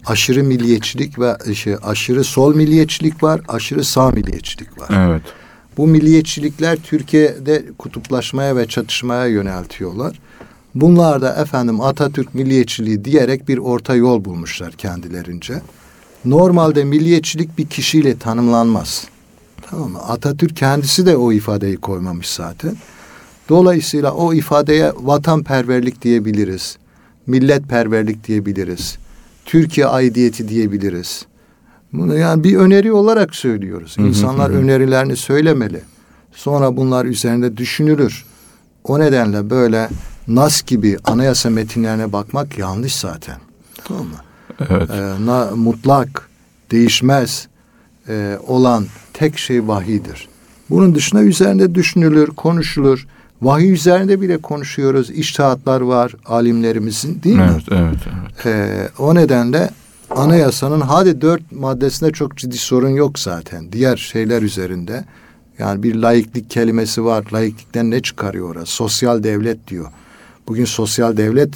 aşırı 0.05 0.43
milliyetçilik 0.43 1.19
ve 1.19 1.55
şey, 1.55 1.75
aşırı 1.83 2.23
sol 2.23 2.55
milliyetçilik 2.55 3.23
var, 3.23 3.41
aşırı 3.47 3.83
sağ 3.83 4.09
milliyetçilik 4.09 4.81
var. 4.81 4.89
Evet. 5.09 5.21
Bu 5.77 5.87
milliyetçilikler 5.87 6.77
Türkiye'de 6.83 7.65
kutuplaşmaya 7.77 8.55
ve 8.55 8.67
çatışmaya 8.67 9.25
yöneltiyorlar. 9.25 10.19
Bunlar 10.75 11.21
da 11.21 11.35
efendim 11.35 11.81
Atatürk 11.81 12.35
milliyetçiliği 12.35 13.05
diyerek 13.05 13.47
bir 13.47 13.57
orta 13.57 13.95
yol 13.95 14.25
bulmuşlar 14.25 14.71
kendilerince. 14.71 15.61
Normalde 16.25 16.83
milliyetçilik 16.83 17.57
bir 17.57 17.67
kişiyle 17.67 18.17
tanımlanmaz. 18.17 19.07
Tamam 19.69 19.91
mı? 19.91 19.99
Atatürk 19.99 20.57
kendisi 20.57 21.05
de 21.05 21.17
o 21.17 21.31
ifadeyi 21.31 21.77
koymamış 21.77 22.29
zaten. 22.29 22.75
Dolayısıyla 23.49 24.11
o 24.11 24.33
ifadeye 24.33 24.91
vatanperverlik 24.95 26.01
diyebiliriz. 26.01 26.77
Milletperverlik 27.27 28.27
diyebiliriz. 28.27 28.97
Türkiye 29.45 29.87
aidiyeti 29.87 30.47
diyebiliriz. 30.47 31.25
Bunu 31.93 32.17
yani 32.17 32.43
bir 32.43 32.57
öneri 32.57 32.91
olarak 32.91 33.35
söylüyoruz. 33.35 33.95
İnsanlar 33.99 34.49
önerilerini 34.49 35.15
söylemeli. 35.15 35.81
Sonra 36.31 36.77
bunlar 36.77 37.05
üzerinde 37.05 37.57
düşünülür. 37.57 38.25
O 38.83 38.99
nedenle 38.99 39.49
böyle 39.49 39.89
NAS 40.27 40.63
gibi 40.63 40.97
anayasa 41.03 41.49
metinlerine 41.49 42.13
bakmak 42.13 42.57
yanlış 42.57 42.95
zaten. 42.95 43.37
Tamam 43.83 44.03
mı? 44.03 44.17
Evet. 44.69 44.89
Ee, 44.89 45.25
na, 45.25 45.49
mutlak, 45.55 46.29
değişmez 46.71 47.47
e, 48.09 48.37
olan 48.47 48.85
tek 49.13 49.37
şey 49.37 49.67
vahidir. 49.67 50.27
Bunun 50.69 50.95
dışında 50.95 51.23
üzerinde 51.23 51.75
düşünülür, 51.75 52.27
konuşulur. 52.27 53.07
Vahiy 53.41 53.71
üzerinde 53.71 54.21
bile 54.21 54.37
konuşuyoruz. 54.37 55.09
İçtihatlar 55.09 55.81
var 55.81 56.15
alimlerimizin 56.25 57.23
değil 57.23 57.35
mi? 57.35 57.49
Evet, 57.51 57.63
evet, 57.71 57.99
evet. 58.05 58.45
Ee, 58.45 58.89
o 58.99 59.15
nedenle 59.15 59.69
anayasanın 60.15 60.81
hadi 60.81 61.21
dört 61.21 61.51
maddesinde 61.51 62.11
çok 62.11 62.37
ciddi 62.37 62.57
sorun 62.57 62.89
yok 62.89 63.19
zaten. 63.19 63.71
Diğer 63.71 63.97
şeyler 63.97 64.41
üzerinde 64.41 65.05
yani 65.59 65.83
bir 65.83 65.95
laiklik 65.95 66.49
kelimesi 66.49 67.05
var. 67.05 67.25
Laiklikten 67.33 67.91
ne 67.91 68.01
çıkarıyor 68.01 68.49
orası? 68.49 68.71
Sosyal 68.71 69.23
devlet 69.23 69.67
diyor. 69.67 69.91
Bugün 70.47 70.65
sosyal 70.65 71.17
devlet 71.17 71.49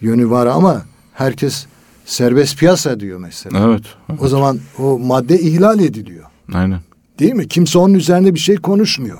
yönü 0.00 0.30
var 0.30 0.46
ama 0.46 0.82
herkes 1.12 1.66
serbest 2.04 2.58
piyasa 2.58 3.00
diyor 3.00 3.18
mesela. 3.18 3.58
Evet. 3.68 3.82
evet. 4.10 4.22
O 4.22 4.28
zaman 4.28 4.58
o 4.78 4.98
madde 4.98 5.40
ihlal 5.40 5.80
ediliyor. 5.80 6.24
Aynen. 6.54 6.80
Değil 7.18 7.34
mi? 7.34 7.48
Kimse 7.48 7.78
onun 7.78 7.94
üzerinde 7.94 8.34
bir 8.34 8.40
şey 8.40 8.56
konuşmuyor. 8.56 9.18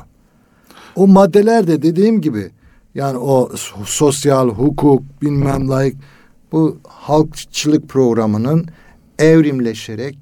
O 0.96 1.06
maddeler 1.06 1.66
de 1.66 1.82
dediğim 1.82 2.20
gibi 2.20 2.50
yani 2.94 3.18
o 3.18 3.50
so- 3.54 3.84
sosyal 3.84 4.48
hukuk 4.48 5.02
bilmem 5.22 5.68
layık 5.68 5.96
bu 6.56 6.78
halkçılık 6.88 7.88
programının 7.88 8.66
evrimleşerek 9.18 10.18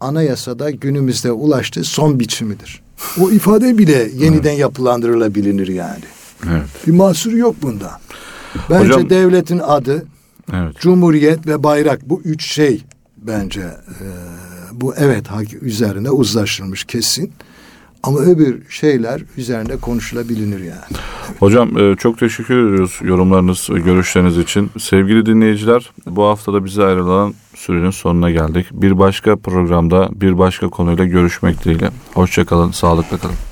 anayasada 0.00 0.70
günümüzde 0.70 1.32
ulaştığı 1.32 1.84
son 1.84 2.20
biçimidir. 2.20 2.82
O 3.20 3.30
ifade 3.30 3.78
bile 3.78 4.08
yeniden 4.14 4.52
yapılandırılabilir 4.52 5.68
yani. 5.68 6.04
Evet. 6.50 6.66
Bir 6.86 6.92
mahsur 6.92 7.32
yok 7.32 7.56
bunda. 7.62 8.00
Bence 8.70 8.92
Hocam- 8.92 9.10
devletin 9.10 9.58
adı, 9.58 10.06
Evet. 10.52 10.76
Cumhuriyet 10.80 11.46
ve 11.46 11.62
bayrak 11.62 12.08
bu 12.10 12.20
üç 12.24 12.46
şey 12.52 12.84
bence 13.16 13.60
e, 13.60 14.06
bu 14.72 14.94
evet 14.96 15.26
hak- 15.26 15.62
üzerine 15.62 16.10
uzlaşılmış 16.10 16.84
kesin. 16.84 17.32
Ama 18.02 18.18
öbür 18.18 18.62
şeyler 18.68 19.22
üzerinde 19.36 19.76
konuşulabilir 19.76 20.58
yani. 20.58 20.98
Hocam 21.38 21.78
e, 21.78 21.96
çok 21.96 22.18
teşekkür 22.18 22.68
ediyoruz 22.68 22.98
yorumlarınız, 23.02 23.68
görüşleriniz 23.84 24.38
için. 24.38 24.70
Sevgili 24.78 25.26
dinleyiciler, 25.26 25.90
bu 26.06 26.24
haftada 26.24 26.64
bize 26.64 26.84
ayrılan 26.84 27.34
sürenin 27.54 27.90
sonuna 27.90 28.30
geldik. 28.30 28.66
Bir 28.72 28.98
başka 28.98 29.36
programda 29.36 30.08
bir 30.14 30.38
başka 30.38 30.68
konuyla 30.68 31.04
görüşmek 31.04 31.64
dileğiyle. 31.64 31.90
Hoşçakalın, 32.14 32.70
sağlıkla 32.70 33.18
kalın. 33.18 33.51